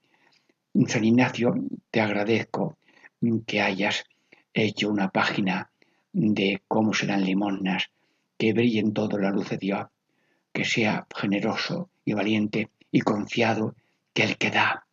San 0.87 1.05
Ignacio, 1.05 1.55
te 1.91 2.01
agradezco 2.01 2.79
que 3.47 3.61
hayas 3.61 4.05
hecho 4.55 4.91
una 4.91 5.09
página 5.11 5.72
de 6.13 6.63
cómo 6.69 6.93
serán 6.93 7.25
limosnas, 7.25 7.91
que 8.39 8.53
brillen 8.53 8.93
todo 8.93 9.19
la 9.19 9.31
luz 9.31 9.51
de 9.51 9.59
Dios, 9.59 9.87
que 10.53 10.65
sea 10.65 11.07
generoso 11.15 11.91
y 12.05 12.13
valiente 12.13 12.71
y 12.91 13.01
confiado, 13.01 13.75
que 14.13 14.25
el 14.25 14.37
que 14.37 14.51
da, 14.51 14.87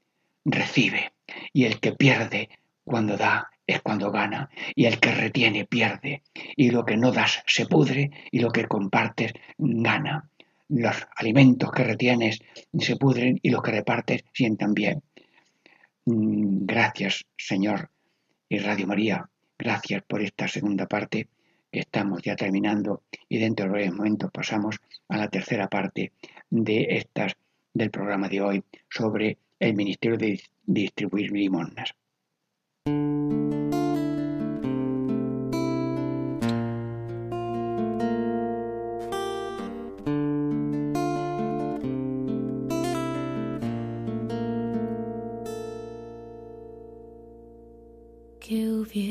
recibe, 0.46 1.14
y 1.54 1.66
el 1.66 1.80
que 1.80 1.92
pierde 1.94 2.50
cuando 2.84 3.18
da 3.18 3.50
es 3.68 3.82
cuando 3.82 4.12
gana, 4.12 4.50
y 4.74 4.86
el 4.86 5.00
que 5.00 5.12
retiene 5.12 5.66
pierde, 5.66 6.24
y 6.56 6.72
lo 6.72 6.86
que 6.86 6.98
no 6.98 7.12
das 7.12 7.44
se 7.46 7.68
pudre, 7.68 8.10
y 8.32 8.40
lo 8.40 8.50
que 8.50 8.66
compartes 8.66 9.34
gana. 9.58 10.30
Los 10.70 11.08
alimentos 11.16 11.72
que 11.72 11.84
retienes 11.84 12.40
se 12.78 12.96
pudren 12.96 13.40
y 13.42 13.50
los 13.50 13.62
que 13.62 13.72
repartes 13.72 14.24
sientan 14.34 14.74
bien. 14.74 15.04
Mm, 16.06 16.66
gracias, 16.66 17.26
Señor 17.38 17.90
y 18.48 18.58
Radio 18.58 18.88
María, 18.88 19.30
Gracias 19.60 20.02
por 20.04 20.22
esta 20.22 20.48
segunda 20.48 20.88
parte 20.88 21.28
que 21.70 21.82
estamos 21.82 22.22
ya 22.24 22.38
terminando 22.38 23.04
y 23.28 23.40
dentro 23.40 23.66
de 23.66 23.72
breves 23.72 23.94
momentos 23.94 24.32
pasamos 24.32 24.80
a 25.10 25.18
la 25.18 25.28
tercera 25.28 25.68
parte 25.68 26.14
de 26.50 26.88
estas 26.92 27.36
del 27.74 27.92
programa 27.92 28.30
de 28.30 28.40
hoy 28.42 28.64
sobre 28.90 29.38
el 29.60 29.76
Ministerio 29.76 30.18
de 30.18 30.42
Distribuir 30.66 31.34
Limonas. 31.34 31.94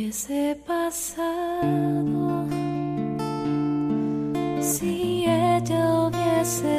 Hubiese 0.08 0.56
pasado 0.66 2.46
si 4.58 5.24
ella 5.26 6.06
hubiese 6.06 6.77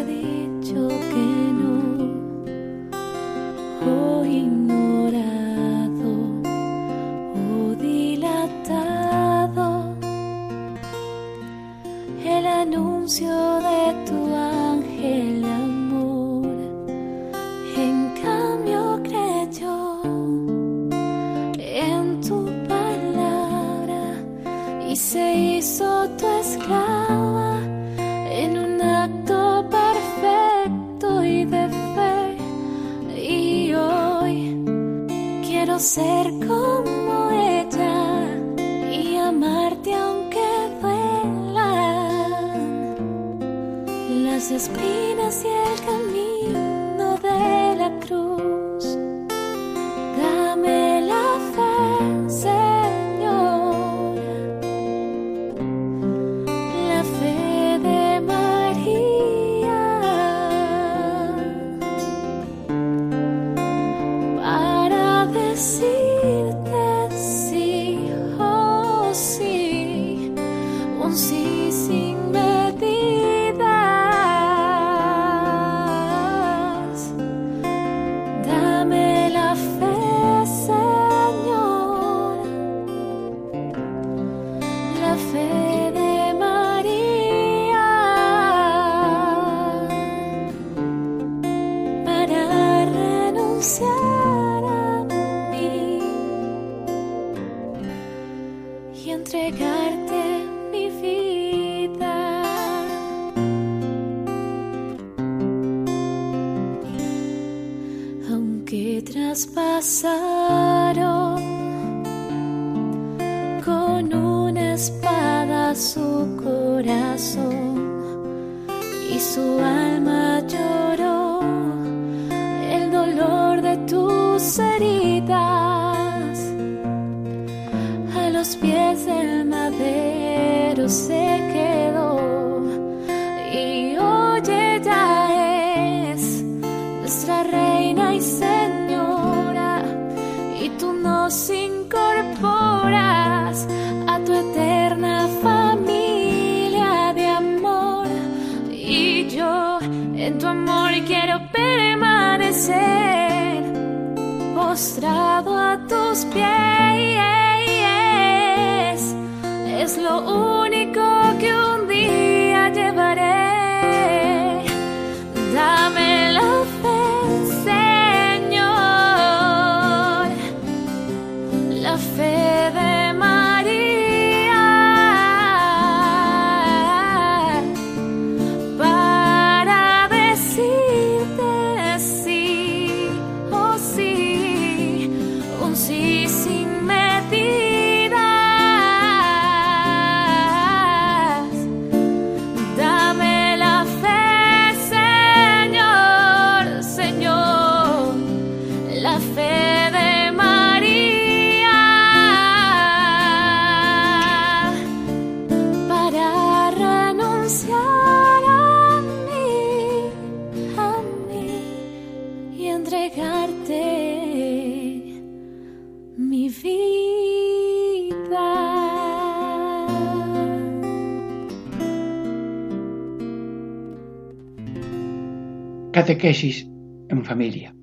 Catequesis 226.10 226.65
en 227.10 227.24
familia. 227.24 227.76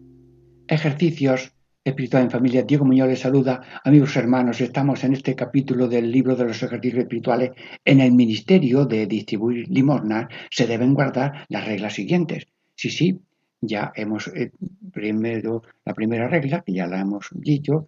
Ejercicios 0.66 1.52
espiritual 1.84 2.24
en 2.24 2.32
familia. 2.32 2.64
Diego 2.64 2.84
Muñoz 2.84 3.06
les 3.06 3.20
saluda, 3.20 3.62
amigos 3.84 4.16
hermanos. 4.16 4.60
Estamos 4.60 5.04
en 5.04 5.12
este 5.12 5.36
capítulo 5.36 5.86
del 5.86 6.10
libro 6.10 6.34
de 6.34 6.46
los 6.46 6.60
ejercicios 6.60 7.04
espirituales. 7.04 7.52
En 7.84 8.00
el 8.00 8.10
ministerio 8.10 8.84
de 8.84 9.06
distribuir 9.06 9.68
limosnas 9.68 10.26
se 10.50 10.66
deben 10.66 10.92
guardar 10.92 11.46
las 11.48 11.68
reglas 11.68 11.94
siguientes. 11.94 12.48
Sí, 12.74 12.90
sí, 12.90 13.20
ya 13.60 13.92
hemos 13.94 14.26
eh, 14.26 14.50
primero 14.92 15.62
la 15.84 15.94
primera 15.94 16.26
regla, 16.26 16.62
que 16.66 16.72
ya 16.72 16.88
la 16.88 17.02
hemos 17.02 17.28
dicho, 17.30 17.86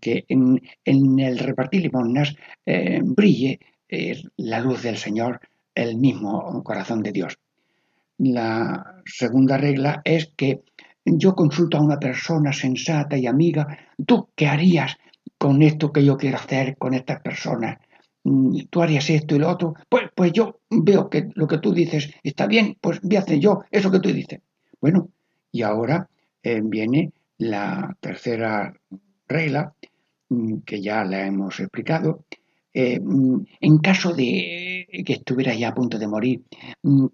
que 0.00 0.24
en, 0.28 0.62
en 0.84 1.18
el 1.18 1.36
repartir 1.40 1.82
limosnas 1.82 2.36
eh, 2.64 3.00
brille 3.02 3.58
eh, 3.88 4.22
la 4.36 4.60
luz 4.60 4.84
del 4.84 4.98
Señor, 4.98 5.40
el 5.74 5.96
mismo 5.96 6.62
corazón 6.62 7.02
de 7.02 7.10
Dios. 7.10 7.40
La 8.22 9.02
segunda 9.06 9.56
regla 9.56 10.02
es 10.04 10.30
que 10.36 10.60
yo 11.06 11.34
consulto 11.34 11.78
a 11.78 11.82
una 11.82 11.98
persona 11.98 12.52
sensata 12.52 13.16
y 13.16 13.26
amiga, 13.26 13.78
¿tú 14.04 14.28
qué 14.34 14.46
harías 14.46 14.98
con 15.38 15.62
esto 15.62 15.90
que 15.90 16.04
yo 16.04 16.18
quiero 16.18 16.36
hacer 16.36 16.76
con 16.76 16.92
estas 16.92 17.20
personas? 17.22 17.78
mm, 18.24 18.66
tú 18.68 18.82
harías 18.82 19.08
esto 19.08 19.34
y 19.34 19.38
lo 19.38 19.48
otro, 19.48 19.74
pues, 19.88 20.10
pues 20.14 20.32
yo 20.32 20.60
veo 20.68 21.08
que 21.08 21.30
lo 21.34 21.46
que 21.46 21.56
tú 21.58 21.72
dices 21.72 22.10
está 22.22 22.46
bien, 22.46 22.76
pues 22.78 23.00
voy 23.00 23.16
a 23.16 23.20
hacer 23.20 23.38
yo 23.38 23.62
eso 23.70 23.90
que 23.90 24.00
tú 24.00 24.10
dices. 24.12 24.40
Bueno, 24.82 25.08
y 25.50 25.62
ahora 25.62 26.06
eh, 26.42 26.60
viene 26.62 27.12
la 27.38 27.96
tercera 28.00 28.74
regla, 29.28 29.72
mm, 30.28 30.58
que 30.66 30.82
ya 30.82 31.04
la 31.04 31.26
hemos 31.26 31.58
explicado. 31.58 32.26
Eh, 32.72 33.00
mm, 33.00 33.44
en 33.60 33.78
caso 33.78 34.12
de 34.12 34.86
que 35.04 35.12
estuvieras 35.14 35.58
ya 35.58 35.68
a 35.68 35.74
punto 35.74 35.98
de 35.98 36.06
morir, 36.06 36.44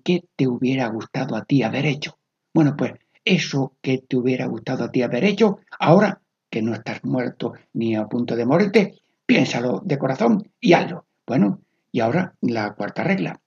¿qué 0.05 0.25
te 0.37 0.47
hubiera 0.47 0.89
gustado 0.89 1.37
a 1.37 1.45
ti 1.45 1.63
haber 1.63 1.87
hecho? 1.87 2.19
Bueno, 2.53 2.75
pues 2.77 2.93
eso 3.25 3.77
que 3.81 3.99
te 3.99 4.17
hubiera 4.17 4.47
gustado 4.47 4.85
a 4.85 4.91
ti 4.91 5.03
haber 5.03 5.25
hecho, 5.25 5.59
ahora 5.79 6.21
que 6.51 6.63
no 6.63 6.75
estás 6.75 7.05
muerto 7.05 7.55
ni 7.73 7.95
a 7.95 8.07
punto 8.07 8.37
de 8.37 8.47
morirte, 8.47 8.95
piénsalo 9.27 9.83
de 9.85 9.99
corazón 9.99 10.51
y 10.61 10.73
hazlo. 10.75 11.07
Bueno, 11.27 11.61
y 11.91 12.01
ahora 12.01 12.35
la 12.41 12.75
cuarta 12.75 13.03
regla. 13.03 13.41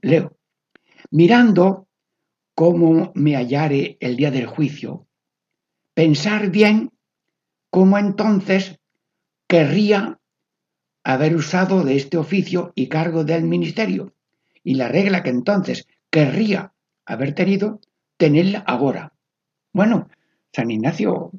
Leo. 0.00 0.36
Mirando 1.10 1.88
cómo 2.54 3.12
me 3.14 3.34
hallare 3.34 3.96
el 4.00 4.16
día 4.16 4.30
del 4.30 4.46
juicio, 4.46 5.06
pensar 5.94 6.50
bien 6.50 6.90
cómo 7.70 7.98
entonces 7.98 8.78
querría 9.46 10.18
haber 11.04 11.34
usado 11.34 11.84
de 11.84 11.96
este 11.96 12.16
oficio 12.16 12.72
y 12.74 12.88
cargo 12.88 13.24
del 13.24 13.44
ministerio. 13.44 14.14
Y 14.64 14.74
la 14.74 14.88
regla 14.88 15.22
que 15.22 15.30
entonces 15.30 15.86
querría 16.10 16.72
haber 17.04 17.34
tenido, 17.34 17.80
tenerla 18.16 18.60
ahora. 18.60 19.12
Bueno, 19.72 20.08
San 20.52 20.70
Ignacio, 20.70 21.32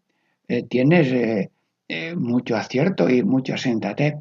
eh, 0.47 0.63
tienes 0.63 1.11
eh, 1.11 1.51
eh, 1.87 2.15
mucho 2.15 2.57
acierto 2.57 3.09
y 3.09 3.23
mucha 3.23 3.57
sensatez. 3.57 4.15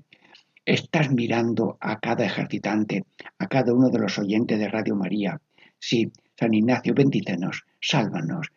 Estás 0.65 1.11
mirando 1.11 1.77
a 1.81 1.99
cada 1.99 2.25
ejercitante, 2.25 3.05
a 3.39 3.49
cada 3.49 3.73
uno 3.75 3.89
de 3.89 3.99
los 3.99 4.19
oyentes 4.19 4.59
de 4.59 4.69
Radio 4.69 4.95
María. 4.95 5.41
Sí, 5.79 6.13
San 6.39 6.55
Ignacio, 6.55 6.95
bendícenos, 6.95 7.65
sálvanos. 7.81 8.49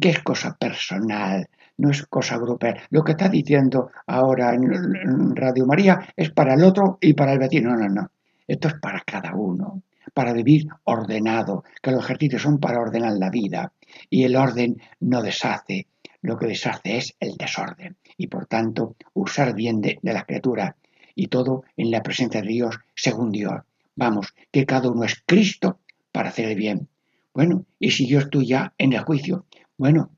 ¿Qué 0.00 0.10
es 0.10 0.22
cosa 0.22 0.56
personal? 0.56 1.48
No 1.78 1.90
es 1.90 2.06
cosa 2.06 2.38
grupal. 2.38 2.80
Lo 2.90 3.04
que 3.04 3.12
está 3.12 3.28
diciendo 3.28 3.90
ahora 4.06 4.54
en 4.54 5.36
Radio 5.36 5.66
María 5.66 6.08
es 6.16 6.30
para 6.30 6.54
el 6.54 6.64
otro 6.64 6.98
y 7.00 7.14
para 7.14 7.32
el 7.32 7.38
vecino. 7.38 7.70
No, 7.70 7.88
no, 7.88 7.88
no. 7.88 8.10
Esto 8.46 8.68
es 8.68 8.74
para 8.74 9.00
cada 9.00 9.34
uno 9.34 9.82
para 10.16 10.32
vivir 10.32 10.68
ordenado, 10.84 11.64
que 11.82 11.90
los 11.90 12.04
ejercicios 12.04 12.40
son 12.40 12.58
para 12.58 12.80
ordenar 12.80 13.18
la 13.18 13.28
vida 13.28 13.72
y 14.08 14.24
el 14.24 14.36
orden 14.36 14.80
no 15.00 15.20
deshace, 15.22 15.88
lo 16.22 16.38
que 16.38 16.46
deshace 16.46 16.96
es 16.96 17.14
el 17.20 17.36
desorden 17.36 17.96
y 18.16 18.28
por 18.28 18.46
tanto 18.46 18.96
usar 19.12 19.54
bien 19.54 19.80
de, 19.80 19.98
la 20.02 20.24
criatura 20.24 20.76
y 21.14 21.26
todo 21.28 21.64
en 21.76 21.90
la 21.90 22.02
presencia 22.02 22.40
de 22.40 22.48
Dios 22.48 22.78
según 22.94 23.30
Dios. 23.30 23.60
Vamos, 23.94 24.34
que 24.50 24.64
cada 24.64 24.90
uno 24.90 25.04
es 25.04 25.22
Cristo 25.26 25.80
para 26.12 26.30
hacer 26.30 26.46
el 26.48 26.56
bien. 26.56 26.88
Bueno, 27.34 27.66
y 27.78 27.90
si 27.90 28.06
yo 28.06 28.18
estoy 28.18 28.46
ya 28.46 28.72
en 28.78 28.94
el 28.94 29.00
juicio, 29.00 29.44
bueno, 29.76 30.10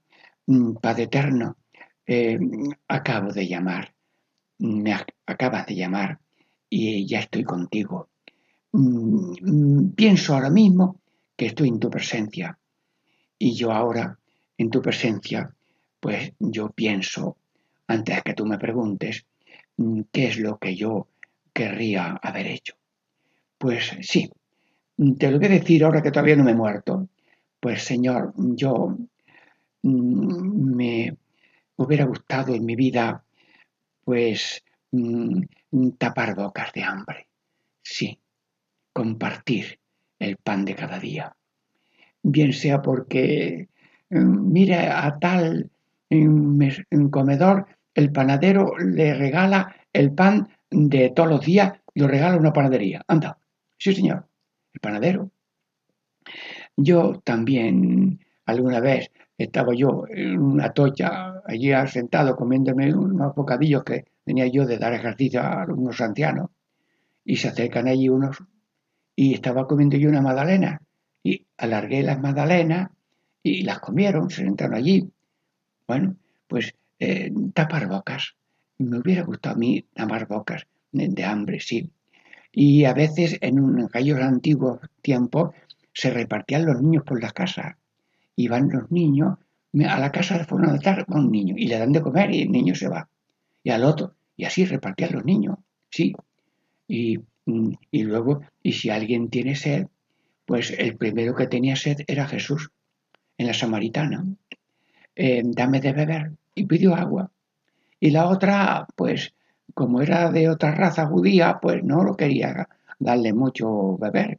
Padre 0.80 1.04
Eterno, 1.04 1.58
eh, 2.06 2.38
acabo 2.88 3.32
de 3.32 3.46
llamar, 3.46 3.94
me 4.59 4.94
acabas 5.26 5.66
de 5.66 5.74
llamar 5.74 6.18
y 6.70 7.07
ya 7.07 7.20
estoy 7.20 7.44
contigo. 7.44 8.09
Mm, 8.72 9.90
pienso 9.90 10.34
ahora 10.34 10.49
mismo 10.49 11.01
que 11.36 11.46
estoy 11.46 11.68
en 11.68 11.78
tu 11.78 11.90
presencia 11.90 12.59
y 13.38 13.55
yo 13.55 13.72
ahora 13.72 14.18
en 14.57 14.70
tu 14.70 14.80
presencia, 14.80 15.55
pues 16.01 16.32
yo 16.38 16.70
pienso, 16.70 17.36
antes 17.86 18.22
que 18.22 18.34
tú 18.34 18.46
me 18.46 18.59
preguntes, 18.59 19.26
mm, 19.76 20.01
qué 20.11 20.28
es 20.28 20.38
lo 20.38 20.59
que 20.59 20.74
yo 20.74 21.09
querría 21.53 22.18
haber 22.22 22.46
hecho. 22.46 22.74
Pues 23.59 23.96
sí, 24.01 24.30
te 25.18 25.30
lo 25.30 25.38
voy 25.38 25.46
a 25.46 25.51
decir 25.51 25.84
ahora 25.84 26.03
que 26.03 26.11
todavía 26.11 26.36
no 26.36 26.44
me 26.44 26.53
he 26.53 26.55
muerto. 26.55 27.09
Pues 27.61 27.82
Señor, 27.82 28.32
yo 28.36 28.88
mm, 28.88 29.09
me 29.89 31.16
hubiera 31.76 32.05
gustado 32.05 32.55
en 32.55 32.64
mi 32.64 32.76
vida, 32.76 33.24
pues, 34.05 34.62
tapar 35.99 36.34
bocas 36.34 36.72
de 36.72 36.82
hambre. 36.82 37.28
Sí, 37.82 38.20
compartir 38.93 39.78
el 40.18 40.36
pan 40.36 40.64
de 40.64 40.74
cada 40.74 40.99
día. 40.99 41.36
Bien 42.22 42.53
sea 42.53 42.82
porque 42.82 43.68
mm, 44.11 44.53
mira 44.53 45.07
a 45.07 45.18
tal 45.18 45.70
mm, 46.11 47.09
comedor, 47.11 47.66
el 47.95 48.12
panadero 48.12 48.76
le 48.78 49.14
regala 49.14 49.74
el 49.93 50.12
pan 50.12 50.49
de 50.70 51.11
todos 51.11 51.28
los 51.28 51.45
días 51.45 51.72
y 51.95 52.01
lo 52.01 52.09
regala 52.09 52.34
a 52.34 52.39
una 52.39 52.53
panadería. 52.53 53.03
Anda, 53.07 53.39
sí 53.78 53.95
señor, 53.95 54.28
el 54.72 54.80
panadero. 54.80 55.30
Yo 56.76 57.20
también 57.24 58.20
alguna 58.45 58.80
vez 58.80 59.11
estaba 59.39 59.72
yo 59.74 60.05
en 60.09 60.41
una 60.41 60.72
tocha 60.72 61.43
allí 61.47 61.70
sentado 61.86 62.36
comiéndome 62.36 62.93
unos 62.93 63.34
bocadillos 63.34 63.84
que 63.84 64.07
tenía 64.24 64.49
yo 64.49 64.66
de 64.66 64.78
dar 64.78 64.93
ejercicio 64.93 65.41
a 65.41 65.64
unos 65.64 66.01
ancianos 66.01 66.51
y 67.24 67.36
se 67.36 67.49
acercan 67.49 67.86
allí 67.86 68.09
unos 68.09 68.39
y 69.14 69.34
estaba 69.34 69.66
comiendo 69.66 69.97
yo 69.97 70.09
una 70.09 70.22
magdalena 70.22 70.82
y 71.22 71.47
alargué 71.57 72.03
las 72.03 72.20
magdalenas 72.20 72.91
y 73.43 73.62
las 73.62 73.78
comieron, 73.80 74.30
se 74.30 74.43
entraron 74.43 74.76
allí. 74.76 75.11
Bueno, 75.86 76.16
pues 76.47 76.74
eh, 76.99 77.32
tapar 77.55 77.89
bocas. 77.89 78.34
Me 78.78 78.99
hubiera 78.99 79.22
gustado 79.22 79.57
a 79.57 79.59
mí 79.59 79.84
tapar 79.95 80.26
bocas 80.26 80.66
de, 80.93 81.24
hambre, 81.24 81.61
sí. 81.61 81.91
Y 82.53 82.84
a 82.84 82.95
veces 82.95 83.39
en 83.41 83.80
aquellos 83.80 84.20
antiguos 84.20 84.80
tiempos 85.03 85.55
se 85.93 86.11
repartían 86.11 86.66
los 86.66 86.80
niños 86.80 87.05
por 87.05 87.20
las 87.20 87.32
casas. 87.32 87.76
Iban 88.39 88.68
los 88.70 88.91
niños 88.91 89.39
a 89.86 89.99
la 90.01 90.11
casa 90.11 90.39
de 90.39 90.45
forma 90.45 90.72
de 90.72 90.78
tarde 90.78 91.05
con 91.05 91.26
un 91.26 91.32
niño 91.32 91.55
y 91.57 91.66
le 91.66 91.78
dan 91.78 91.93
de 91.93 92.03
comer 92.03 92.30
y 92.30 92.43
el 92.43 92.51
niño 92.51 92.74
se 92.74 92.89
va. 92.89 93.09
Y 93.62 93.70
al 93.70 93.84
otro, 93.84 94.14
y 94.36 94.45
así 94.45 94.64
repartían 94.64 95.12
los 95.12 95.24
niños, 95.24 95.59
sí. 95.91 96.14
Y 96.86 97.18
Mm, 97.49 97.72
y 97.91 98.03
luego, 98.03 98.43
y 98.62 98.72
si 98.72 98.91
alguien 98.91 99.30
tiene 99.30 99.57
sed, 99.57 99.86
pues 100.45 100.70
el 100.70 100.99
primero 100.99 101.34
que 101.34 101.47
tenía 101.47 101.76
sed 101.76 102.01
era 102.07 102.26
Jesús 102.28 102.70
en 103.39 103.47
la 103.47 103.55
samaritana. 103.55 104.26
Eh, 105.16 105.43
dame 105.45 105.80
de 105.80 105.93
beber. 105.93 106.32
Y 106.55 106.66
pidió 106.66 106.95
agua. 106.95 107.30
Y 108.01 108.11
la 108.11 108.28
otra, 108.28 108.86
pues, 108.95 109.32
como 109.72 110.03
era 110.03 110.30
de 110.30 110.51
otra 110.51 110.74
raza 110.74 111.07
judía, 111.07 111.59
pues 111.62 111.82
no 111.82 112.05
lo 112.05 112.16
quería 112.16 112.68
darle 112.99 113.32
mucho 113.32 113.97
beber. 113.97 114.39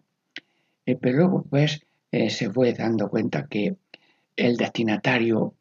Eh, 0.86 0.96
pero 0.96 1.18
luego, 1.18 1.46
pues, 1.50 1.82
eh, 2.12 2.30
se 2.30 2.52
fue 2.52 2.74
dando 2.74 3.10
cuenta 3.10 3.48
que 3.48 3.76
el 4.36 4.58
destinatario 4.58 5.54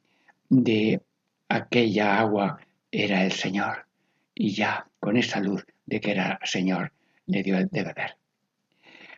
de 0.49 1.01
aquella 1.49 2.19
agua 2.19 2.61
era 2.91 3.25
el 3.25 3.33
Señor. 3.33 3.87
Y 4.35 4.51
ya, 4.51 4.87
con 5.01 5.17
esa 5.17 5.41
luz 5.41 5.65
de 5.87 6.01
que 6.01 6.13
era 6.13 6.39
Señor, 6.45 6.93
le 7.27 7.43
dio 7.43 7.57
de 7.57 7.83
beber. 7.83 8.17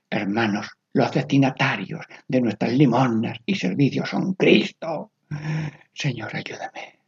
Hermanos, 0.08 0.68
los 0.92 1.12
destinatarios 1.12 2.04
de 2.26 2.40
nuestras 2.40 2.72
limonas 2.72 3.38
y 3.46 3.54
servicios 3.54 4.08
son 4.08 4.34
Cristo. 4.34 5.12
Señor, 5.92 6.34
ayúdame. 6.34 6.98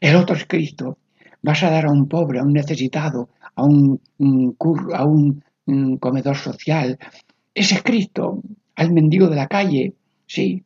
El 0.00 0.16
otro 0.16 0.36
es 0.36 0.46
Cristo. 0.46 0.98
Vas 1.42 1.62
a 1.62 1.70
dar 1.70 1.86
a 1.86 1.90
un 1.90 2.08
pobre, 2.08 2.38
a 2.38 2.42
un 2.42 2.52
necesitado, 2.52 3.30
a 3.54 3.64
un, 3.64 4.00
a 4.92 5.04
un, 5.04 5.42
comedor 5.98 6.36
social. 6.36 6.98
Ese 7.54 7.76
es 7.76 7.82
Cristo. 7.82 8.42
Al 8.74 8.92
mendigo 8.92 9.28
de 9.28 9.36
la 9.36 9.46
calle. 9.46 9.94
Sí. 10.26 10.62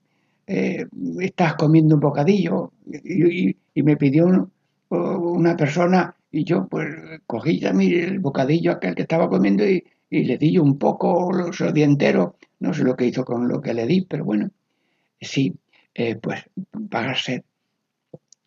Eh, 0.53 0.85
estás 1.21 1.55
comiendo 1.55 1.95
un 1.95 2.01
bocadillo 2.01 2.73
y, 2.85 3.55
me 3.85 3.97
pidió 3.97 4.51
una 4.89 5.57
persona 5.57 6.13
y 6.29 6.43
yo 6.43 6.67
pues 6.67 6.89
cogí 7.25 7.61
también 7.61 8.03
el 8.03 8.19
bocadillo 8.19 8.73
aquel 8.73 8.97
que 8.97 9.03
estaba 9.03 9.29
comiendo 9.29 9.65
y, 9.65 9.85
le 10.11 10.39
di 10.39 10.59
un 10.59 10.77
poco, 10.77 11.31
lo 11.33 11.73
di 11.73 11.85
entero, 11.85 12.37
no 12.59 12.75
sé 12.75 12.83
lo 12.83 12.97
que 12.97 13.07
hizo 13.07 13.25
con 13.25 13.47
lo 13.47 13.61
que 13.61 13.75
le 13.75 13.87
di, 13.87 14.01
pero 14.03 14.25
bueno, 14.25 14.51
sí, 15.21 15.55
eh, 15.95 16.17
pues 16.17 16.43
pagarse 16.91 17.45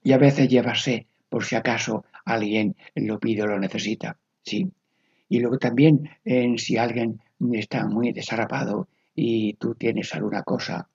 y 0.03 0.11
a 0.11 0.17
veces 0.17 0.49
llevarse 0.49 1.07
por 1.29 1.45
si 1.45 1.55
acaso 1.55 2.03
alguien 2.25 2.75
lo 2.95 3.17
pide 3.17 3.43
o 3.43 3.47
lo 3.47 3.57
necesita, 3.57 4.17
sí. 4.41 4.69
Y 5.29 5.39
luego 5.39 5.57
también 5.57 6.09
en 6.25 6.57
si 6.57 6.75
alguien 6.75 7.21
está 7.53 7.87
muy 7.87 8.11
desarrapado 8.11 8.89
y 9.15 9.53
tú 9.53 9.75
tienes 9.75 10.13
alguna 10.13 10.43
cosa, 10.43 10.89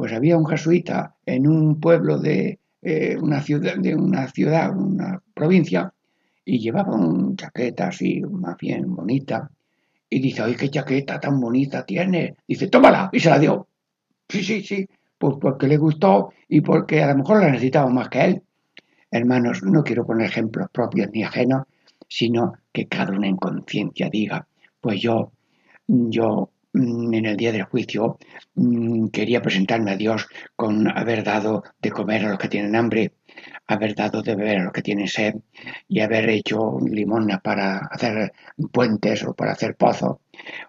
pues 0.00 0.14
había 0.14 0.38
un 0.38 0.46
jesuita 0.46 1.14
en 1.26 1.46
un 1.46 1.78
pueblo 1.78 2.16
de 2.16 2.58
eh, 2.80 3.18
una 3.20 3.42
ciudad, 3.42 3.76
de 3.76 3.94
una 3.94 4.28
ciudad, 4.28 4.74
una 4.74 5.22
provincia, 5.34 5.92
y 6.42 6.58
llevaba 6.58 6.96
una 6.96 7.36
chaqueta 7.36 7.88
así, 7.88 8.22
más 8.22 8.56
bien 8.56 8.94
bonita. 8.94 9.50
Y 10.08 10.20
dice, 10.20 10.40
¡ay, 10.40 10.54
qué 10.54 10.70
chaqueta 10.70 11.20
tan 11.20 11.38
bonita 11.38 11.84
tiene! 11.84 12.34
Dice, 12.48 12.68
tómala, 12.68 13.10
y 13.12 13.20
se 13.20 13.28
la 13.28 13.38
dio. 13.38 13.68
Sí, 14.26 14.42
sí, 14.42 14.62
sí, 14.62 14.88
pues 15.18 15.34
porque 15.38 15.68
le 15.68 15.76
gustó 15.76 16.32
y 16.48 16.62
porque 16.62 17.02
a 17.02 17.08
lo 17.08 17.18
mejor 17.18 17.42
la 17.42 17.50
necesitaba 17.50 17.90
más 17.90 18.08
que 18.08 18.24
él. 18.24 18.42
Hermanos, 19.10 19.62
no 19.64 19.84
quiero 19.84 20.06
poner 20.06 20.28
ejemplos 20.28 20.70
propios 20.72 21.10
ni 21.12 21.24
ajenos, 21.24 21.64
sino 22.08 22.54
que 22.72 22.86
cada 22.88 23.12
uno 23.12 23.26
en 23.26 23.36
conciencia 23.36 24.08
diga, 24.08 24.48
pues 24.80 24.98
yo, 25.02 25.30
yo 25.86 26.48
en 26.72 27.24
el 27.24 27.36
día 27.36 27.52
del 27.52 27.64
juicio 27.64 28.18
mm, 28.54 29.08
quería 29.08 29.42
presentarme 29.42 29.92
a 29.92 29.96
Dios 29.96 30.28
con 30.56 30.88
haber 30.96 31.24
dado 31.24 31.64
de 31.80 31.90
comer 31.90 32.24
a 32.24 32.30
los 32.30 32.38
que 32.38 32.48
tienen 32.48 32.76
hambre, 32.76 33.12
haber 33.66 33.94
dado 33.94 34.22
de 34.22 34.34
beber 34.34 34.58
a 34.58 34.64
los 34.64 34.72
que 34.72 34.82
tienen 34.82 35.08
sed 35.08 35.34
y 35.88 36.00
haber 36.00 36.28
hecho 36.28 36.78
limona 36.80 37.40
para 37.40 37.78
hacer 37.78 38.32
puentes 38.72 39.24
o 39.24 39.34
para 39.34 39.52
hacer 39.52 39.76
pozos 39.76 40.18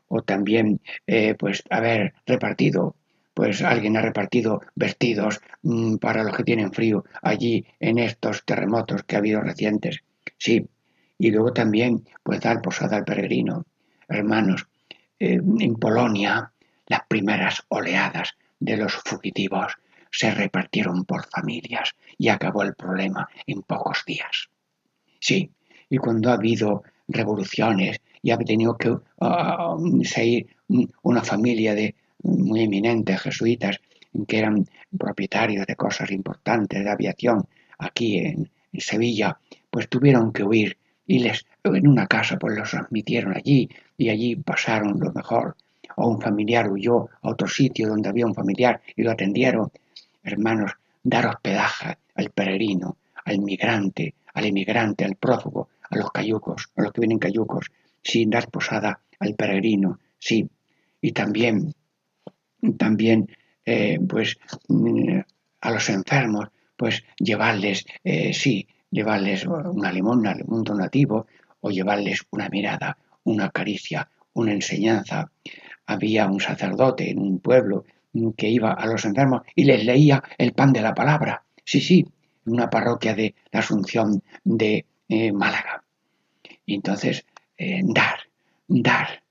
o 0.07 0.21
también 0.23 0.81
eh, 1.07 1.35
pues 1.35 1.63
haber 1.69 2.13
repartido 2.25 2.95
pues 3.33 3.61
alguien 3.61 3.95
ha 3.97 4.01
repartido 4.01 4.61
vestidos 4.75 5.39
mm, 5.63 5.95
para 5.97 6.23
los 6.23 6.35
que 6.35 6.43
tienen 6.43 6.73
frío 6.73 7.05
allí 7.21 7.65
en 7.79 7.97
estos 7.99 8.43
terremotos 8.45 9.03
que 9.03 9.15
ha 9.15 9.19
habido 9.19 9.41
recientes. 9.41 9.99
Sí, 10.37 10.67
y 11.17 11.31
luego 11.31 11.53
también 11.53 12.03
pues 12.23 12.41
dar 12.41 12.61
posada 12.61 12.97
al 12.97 13.05
peregrino. 13.05 13.65
Hermanos, 14.09 14.67
eh, 15.21 15.39
en 15.59 15.75
Polonia 15.75 16.51
las 16.87 17.01
primeras 17.07 17.61
oleadas 17.67 18.35
de 18.59 18.75
los 18.75 18.93
fugitivos 18.93 19.77
se 20.09 20.31
repartieron 20.31 21.05
por 21.05 21.29
familias 21.29 21.95
y 22.17 22.29
acabó 22.29 22.63
el 22.63 22.73
problema 22.73 23.29
en 23.45 23.61
pocos 23.61 24.03
días. 24.07 24.49
Sí, 25.19 25.51
y 25.91 25.97
cuando 25.97 26.31
ha 26.31 26.33
habido 26.33 26.81
revoluciones 27.07 28.01
y 28.23 28.31
ha 28.31 28.37
tenido 28.39 28.75
que 28.77 28.89
uh, 28.89 28.99
una 31.03 31.23
familia 31.23 31.75
de 31.75 31.93
muy 32.23 32.63
eminentes 32.63 33.21
jesuitas 33.21 33.79
que 34.27 34.39
eran 34.39 34.65
propietarios 34.97 35.67
de 35.67 35.75
cosas 35.75 36.09
importantes 36.09 36.83
de 36.83 36.89
aviación 36.89 37.47
aquí 37.77 38.17
en, 38.17 38.49
Sevilla, 38.73 39.37
pues 39.69 39.87
tuvieron 39.87 40.31
que 40.31 40.43
huir 40.43 40.77
y 41.11 41.19
les 41.19 41.45
en 41.65 41.87
una 41.89 42.07
casa 42.07 42.37
pues 42.39 42.57
los 42.57 42.73
admitieron 42.73 43.35
allí 43.35 43.69
y 43.97 44.07
allí 44.09 44.37
pasaron 44.37 44.97
lo 44.97 45.11
mejor. 45.11 45.57
O 45.97 46.07
un 46.07 46.21
familiar 46.21 46.71
huyó 46.71 47.09
a 47.21 47.31
otro 47.31 47.49
sitio 47.49 47.89
donde 47.89 48.07
había 48.07 48.25
un 48.25 48.33
familiar 48.33 48.81
y 48.95 49.03
lo 49.03 49.11
atendieron. 49.11 49.69
Hermanos, 50.23 50.71
dar 51.03 51.25
hospedaje 51.25 51.97
al 52.15 52.29
peregrino, 52.29 52.95
al 53.25 53.39
migrante, 53.39 54.15
al 54.33 54.45
emigrante, 54.45 55.03
al 55.03 55.17
prófugo, 55.17 55.67
a 55.89 55.97
los 55.97 56.11
cayucos, 56.11 56.69
a 56.77 56.81
los 56.81 56.93
que 56.93 57.01
vienen 57.01 57.19
cayucos, 57.19 57.69
sin 58.01 58.29
dar 58.29 58.49
posada 58.49 59.01
al 59.19 59.35
peregrino, 59.35 59.99
sí. 60.17 60.49
Y 61.01 61.11
también 61.11 61.73
también 62.77 63.27
eh, 63.65 63.99
pues 64.07 64.37
mm, 64.69 65.19
a 65.59 65.71
los 65.71 65.89
enfermos 65.89 66.47
pues 66.77 67.03
llevarles 67.17 67.85
eh, 68.05 68.33
sí 68.33 68.65
llevarles 68.91 69.45
una 69.45 69.91
limona 69.91 70.35
un 70.47 70.63
donativo 70.63 71.27
o 71.61 71.71
llevarles 71.71 72.21
una 72.31 72.49
mirada 72.49 72.97
una 73.23 73.49
caricia 73.49 74.09
una 74.33 74.53
enseñanza. 74.53 75.31
Había 75.85 76.27
un 76.27 76.39
sacerdote 76.39 77.09
en 77.09 77.19
un 77.19 77.39
pueblo 77.39 77.85
que 78.37 78.49
iba 78.49 78.73
a 78.73 78.85
los 78.85 79.05
enfermos 79.05 79.41
y 79.55 79.65
les 79.65 79.83
leía 79.83 80.23
el 80.37 80.53
pan 80.53 80.73
de 80.73 80.81
la 80.81 80.93
palabra. 80.93 81.43
Sí 81.63 81.81
sí 81.81 82.05
en 82.45 82.53
una 82.53 82.69
parroquia 82.69 83.13
de 83.13 83.35
la 83.51 83.59
Asunción 83.59 84.23
de 84.43 84.85
eh, 85.09 85.31
Málaga. 85.31 85.83
Y 86.65 86.75
entonces 86.75 87.25
dar 87.83 88.19
dar 88.67 89.21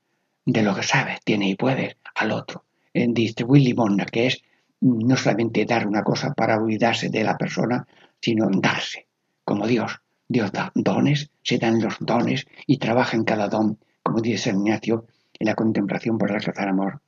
de 0.45 0.61
lo 0.63 0.73
que 0.73 0.83
sabes 0.83 1.19
tiene 1.23 1.49
y 1.49 1.55
puedes 1.55 1.97
al 2.15 2.31
otro. 2.31 2.63
En 2.93 3.13
distribuir 3.13 3.63
limosna, 3.63 4.05
que 4.05 4.27
es 4.27 4.41
no 4.81 5.15
solamente 5.15 5.65
dar 5.65 5.87
una 5.87 6.03
cosa 6.03 6.33
para 6.33 6.57
olvidarse 6.57 7.09
de 7.09 7.23
la 7.23 7.37
persona, 7.37 7.85
sino 8.19 8.49
darse, 8.49 9.07
como 9.51 9.67
Dios. 9.67 10.01
Dios 10.29 10.53
da 10.53 10.71
dones, 10.73 11.29
se 11.43 11.57
dan 11.57 11.81
los 11.81 11.97
dones 11.99 12.47
y 12.65 12.77
trabaja 12.77 13.17
en 13.17 13.25
cada 13.25 13.49
don, 13.49 13.77
como 14.01 14.21
dice 14.21 14.49
San 14.49 14.65
Ignacio, 14.65 15.07
en 15.37 15.47
la 15.47 15.55
contemplación 15.55 16.17
por 16.17 16.31
alcanzar 16.31 16.69
amor. 16.69 17.01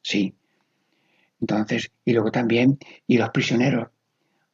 Sí. 0.00 0.34
Entonces, 1.42 1.92
y 2.06 2.14
luego 2.14 2.30
también, 2.30 2.78
y 3.06 3.18
los 3.18 3.28
prisioneros. 3.28 3.88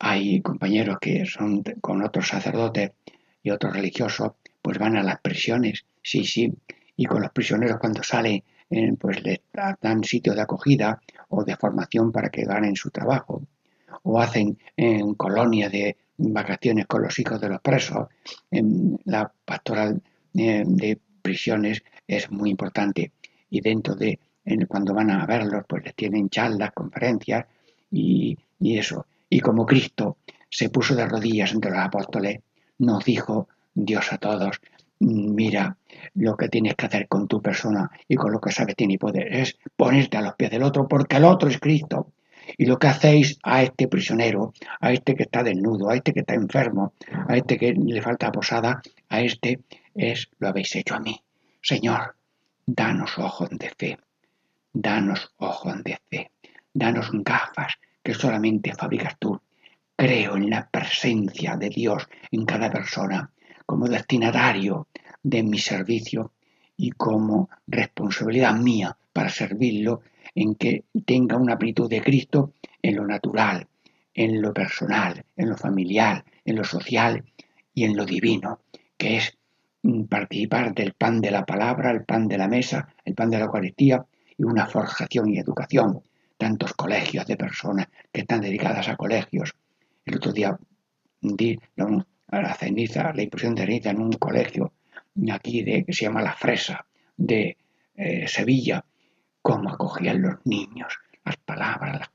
Hay 0.01 0.42
compañeros 0.42 0.99
que 1.01 1.24
son 1.24 1.62
con 1.80 2.03
otros 2.03 2.26
sacerdotes 2.26 2.90
y 3.44 3.51
otros 3.51 3.72
religiosos, 3.72 4.32
pues 4.61 4.76
van 4.76 4.97
a 4.97 5.05
las 5.05 5.20
prisiones, 5.20 5.86
sí, 6.03 6.24
sí. 6.24 6.53
Y 6.97 7.05
con 7.05 7.22
los 7.22 7.30
prisioneros 7.30 7.78
cuando 7.78 8.03
salen 8.03 8.42
pues 8.99 9.22
les 9.22 9.38
dan 9.80 10.03
sitio 10.03 10.34
de 10.34 10.42
acogida 10.42 11.01
o 11.28 11.44
de 11.44 11.57
formación 11.57 12.11
para 12.11 12.28
que 12.28 12.44
ganen 12.44 12.74
su 12.74 12.90
trabajo, 12.90 13.47
o 14.03 14.20
hacen 14.20 14.59
en 14.76 15.14
colonia 15.14 15.68
de 15.70 15.97
vacaciones 16.19 16.87
con 16.87 17.03
los 17.03 17.19
hijos 17.19 17.41
de 17.41 17.49
los 17.49 17.61
presos. 17.61 18.09
La 19.05 19.31
pastoral 19.45 20.03
eh, 20.35 20.64
de 20.67 20.99
prisiones 21.23 21.83
es 22.07 22.31
muy 22.31 22.51
importante 22.51 23.12
y 23.51 23.61
dentro 23.61 23.95
de 23.95 24.19
cuando 24.69 24.95
van 24.95 25.11
a 25.11 25.27
verlos 25.27 25.64
pues 25.69 25.85
les 25.85 25.95
tienen 25.95 26.29
charlas, 26.29 26.73
conferencias 26.73 27.47
y, 27.91 28.39
y 28.61 28.79
eso. 28.79 29.07
Y 29.29 29.41
como 29.41 29.67
Cristo 29.67 30.19
se 30.49 30.71
puso 30.71 30.95
de 30.95 31.07
rodillas 31.07 31.53
entre 31.53 31.73
los 31.73 31.81
apóstoles, 31.81 32.41
nos 32.79 33.05
dijo 33.05 33.49
Dios 33.75 34.12
a 34.12 34.19
todos, 34.19 34.61
mira, 35.01 35.77
lo 36.14 36.37
que 36.37 36.49
tienes 36.49 36.75
que 36.75 36.87
hacer 36.87 37.09
con 37.09 37.29
tu 37.29 37.43
persona 37.43 37.91
y 38.09 38.17
con 38.17 38.33
lo 38.33 38.41
que 38.41 38.53
sabes 38.53 38.77
tiene 38.77 38.99
poder 38.99 39.35
es 39.35 39.59
ponerte 39.77 40.17
a 40.17 40.23
los 40.23 40.35
pies 40.35 40.51
del 40.51 40.62
otro 40.62 40.89
porque 40.89 41.17
el 41.17 41.25
otro 41.25 41.49
es 41.49 41.59
Cristo. 41.59 42.12
Y 42.57 42.66
lo 42.66 42.78
que 42.78 42.88
hacéis 42.88 43.38
a 43.42 43.62
este 43.62 43.88
prisionero, 43.88 44.53
a 44.80 44.92
este 44.92 45.14
que 45.14 45.24
está 45.24 45.42
desnudo, 45.42 45.90
a 45.90 45.97
este 45.97 46.12
que 46.12 46.20
está 46.20 46.34
enfermo, 46.34 46.94
a 47.28 47.36
este 47.36 47.59
que 47.59 47.72
le 47.72 48.03
falta 48.03 48.32
posada, 48.32 48.82
a 49.09 49.20
este 49.20 49.61
es 49.94 50.28
lo 50.38 50.49
habéis 50.49 50.74
hecho 50.76 50.94
a 50.94 51.01
mí. 51.01 51.20
Señor, 51.61 52.14
danos 52.64 53.18
ojos 53.18 53.49
de 53.51 53.70
fe, 53.70 53.99
danos 54.72 55.32
ojos 55.38 55.82
de 55.82 55.99
fe, 56.11 56.30
danos 56.72 57.11
gafas 57.12 57.74
que 58.03 58.14
solamente 58.14 58.74
fabricas 58.74 59.16
tú. 59.18 59.40
Creo 59.97 60.36
en 60.36 60.51
la 60.51 60.68
presencia 60.68 61.57
de 61.57 61.70
Dios 61.70 62.07
en 62.30 62.44
cada 62.44 62.70
persona 62.70 63.30
como 63.64 63.88
destinatario 63.88 64.88
de 65.22 65.42
mi 65.42 65.59
servicio 65.59 66.32
y 66.76 66.90
como 66.90 67.49
responsabilidad 67.66 68.55
mía 68.55 68.97
para 69.12 69.30
servirlo 69.30 70.03
en 70.37 70.55
que 70.55 70.84
tenga 71.05 71.37
una 71.37 71.59
plenitud 71.59 71.89
de 71.91 72.03
Cristo 72.03 72.53
en 72.82 72.97
lo 72.97 73.07
natural, 73.07 73.66
en 74.14 74.41
lo 74.41 74.53
personal, 74.53 75.24
en 75.34 75.49
lo 75.49 75.57
familiar, 75.57 76.24
en 76.45 76.57
lo 76.57 76.64
social 76.64 77.24
y 77.74 77.84
en 77.84 77.97
lo 77.97 78.05
divino, 78.05 78.61
que 78.97 79.16
es 79.16 79.37
mm, 79.82 80.05
participar 80.05 80.74
del 80.74 80.93
pan 80.93 81.20
de 81.20 81.30
la 81.30 81.45
palabra, 81.45 81.91
el 81.91 82.05
pan 82.05 82.28
de 82.28 82.39
la 82.39 82.49
mesa, 82.49 82.95
el 83.05 83.14
pan 83.14 83.30
de 83.30 83.39
la 83.39 83.47
Eucaristía 83.47 84.05
y 84.37 84.45
una 84.45 84.66
forjación 84.66 85.30
y 85.30 85.39
educación. 85.39 86.03
Tantos 86.39 86.74
colegios 86.74 87.26
de 87.26 87.39
personas 87.39 87.89
que 88.12 88.20
están 88.20 88.43
dedicadas 88.43 88.89
a 88.89 88.97
colegios. 88.97 89.55
El 90.05 90.16
otro 90.16 90.32
día 90.32 90.59
di 91.22 91.59
la 91.76 92.55
ceniza, 92.55 93.14
la 93.14 93.22
impresión 93.22 93.55
de 93.55 93.64
ceniza 93.64 93.91
en 93.91 94.01
un 94.03 94.12
colegio 94.12 94.74
aquí 95.32 95.62
de, 95.62 95.82
que 95.84 95.95
se 95.95 96.05
llama 96.05 96.20
La 96.20 96.34
Fresa 96.34 96.87
de 97.16 97.57
eh, 97.95 98.28
Sevilla, 98.28 98.84
cómo 99.47 99.70
acogían 99.70 100.22
los 100.22 100.44
niños, 100.44 100.99
las 101.24 101.36
palabras, 101.36 102.11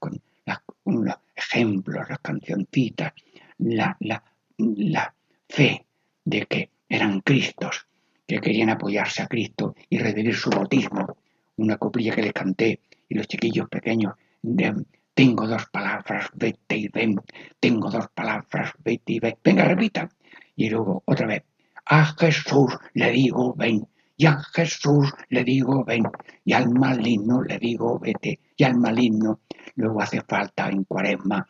los 0.84 1.16
ejemplos, 1.34 2.10
las 2.10 2.20
cancioncitas, 2.20 3.14
la, 3.58 3.96
la, 4.02 4.22
la 4.58 5.16
fe 5.48 5.86
de 6.26 6.46
que 6.46 6.72
eran 6.90 7.22
Cristos, 7.22 7.88
que 8.28 8.42
querían 8.42 8.70
apoyarse 8.70 9.22
a 9.22 9.28
Cristo 9.28 9.76
y 9.90 9.98
revivir 9.98 10.36
su 10.36 10.50
bautismo. 10.50 11.16
Una 11.56 11.78
coplilla 11.78 12.14
que 12.14 12.24
les 12.24 12.34
canté 12.34 12.82
y 13.08 13.16
los 13.16 13.30
chiquillos 13.30 13.70
pequeños 13.70 14.16
de, 14.42 14.84
tengo 15.14 15.48
dos 15.48 15.68
palabras, 15.68 16.28
vete 16.34 16.76
y 16.76 16.90
ven. 16.90 17.16
Tengo 17.62 17.90
dos 17.90 18.10
palabras, 18.14 18.74
vete 18.84 19.14
y 19.14 19.20
ven. 19.22 19.38
Venga, 19.42 19.64
repita. 19.64 20.10
Y 20.58 20.70
luego 20.70 21.02
otra 21.06 21.28
vez. 21.28 21.44
A 21.86 22.04
Jesús 22.08 22.78
le 22.94 23.10
digo 23.12 23.54
ven. 23.56 23.88
Y 24.22 24.28
a 24.28 24.38
Jesús 24.54 25.12
le 25.30 25.44
digo 25.44 25.84
ven. 25.84 26.04
Y 26.46 26.54
al 26.54 26.70
maligno 26.70 27.42
le 27.42 27.58
digo 27.58 27.98
vete. 27.98 28.40
Y 28.56 28.64
al 28.64 28.76
maligno. 28.76 29.40
Luego 29.74 30.00
hace 30.00 30.22
falta 30.22 30.70
en 30.70 30.84
cuaresma 30.84 31.44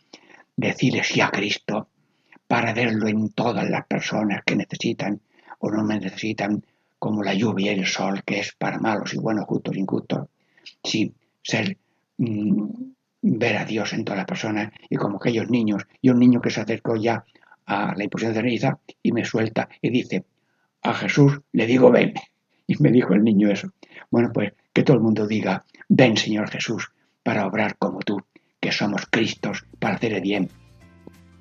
decirle 0.56 1.04
sí 1.04 1.20
a 1.20 1.30
Cristo 1.30 1.90
para 2.48 2.74
verlo 2.74 3.10
en 3.10 3.34
todas 3.34 3.70
las 3.70 3.86
personas 3.88 4.44
que 4.46 4.56
necesitan 4.56 5.20
o 5.60 5.70
no 5.70 5.84
necesitan, 5.84 6.66
como 6.98 7.22
la 7.22 7.34
lluvia 7.34 7.74
y 7.74 7.80
el 7.80 7.86
sol, 7.86 8.24
que 8.26 8.40
es 8.40 8.54
para 8.54 8.80
malos 8.80 9.14
y 9.14 9.18
buenos, 9.18 9.48
justos 9.48 9.76
y 9.76 9.80
injustos. 9.82 10.30
Sí, 10.82 11.14
ser 11.44 11.78
mm, 12.20 12.68
ver 13.22 13.58
a 13.58 13.66
Dios 13.66 13.92
en 13.92 14.06
toda 14.06 14.20
la 14.20 14.26
persona 14.26 14.72
y 14.90 14.96
como 14.96 15.18
aquellos 15.18 15.50
niños 15.50 15.84
y 16.02 16.10
un 16.10 16.20
niño 16.20 16.40
que 16.40 16.52
se 16.52 16.62
acercó 16.62 16.96
ya 16.96 17.22
a 17.66 17.94
la 17.98 18.04
imposición 18.06 18.34
de 18.34 18.40
ceniza 18.40 18.80
y 19.04 19.12
me 19.12 19.26
suelta 19.26 19.68
y 19.82 19.90
dice 19.90 20.24
a 20.84 20.94
Jesús 20.94 21.42
le 21.52 21.68
digo 21.68 21.92
ven 21.92 22.14
y 22.72 22.82
me 22.82 22.90
dijo 22.90 23.14
el 23.14 23.26
niño 23.26 23.52
eso. 23.52 23.74
Bueno, 24.10 24.32
pues 24.34 24.54
que 24.72 24.84
todo 24.84 24.96
el 24.96 25.04
mundo 25.04 25.28
diga, 25.28 25.66
ven 25.90 26.16
Señor 26.16 26.50
Jesús, 26.50 26.90
para 27.22 27.46
obrar 27.46 27.76
como 27.78 28.00
tú, 28.00 28.22
que 28.62 28.72
somos 28.72 29.08
Cristos, 29.10 29.66
para 29.78 29.96
hacer 29.96 30.14
el 30.14 30.22
bien 30.22 30.50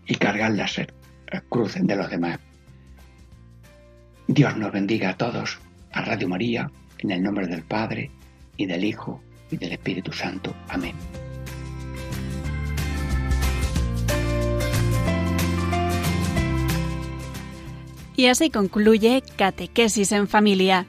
y 0.07 0.17
cargar 0.17 0.51
la 0.51 0.65
er-, 0.65 0.93
eh, 1.31 1.41
cruz 1.49 1.77
de 1.81 1.95
los 1.95 2.11
demás. 2.11 2.41
Dios 4.27 4.57
nos 4.57 4.73
bendiga 4.73 5.11
a 5.11 5.17
todos, 5.17 5.61
a 5.93 6.03
Radio 6.03 6.29
María, 6.29 6.69
en 6.99 7.13
el 7.13 7.23
nombre 7.23 7.47
del 7.47 7.63
Padre, 7.63 8.11
y 8.57 8.67
del 8.67 8.83
Hijo, 8.83 9.23
y 9.53 9.57
del 9.57 9.71
Espíritu 9.71 10.13
Santo. 10.13 10.53
Amén. 10.69 10.97
Y 18.17 18.27
así 18.27 18.51
concluye 18.51 19.23
Catequesis 19.37 20.11
en 20.11 20.27
Familia 20.27 20.89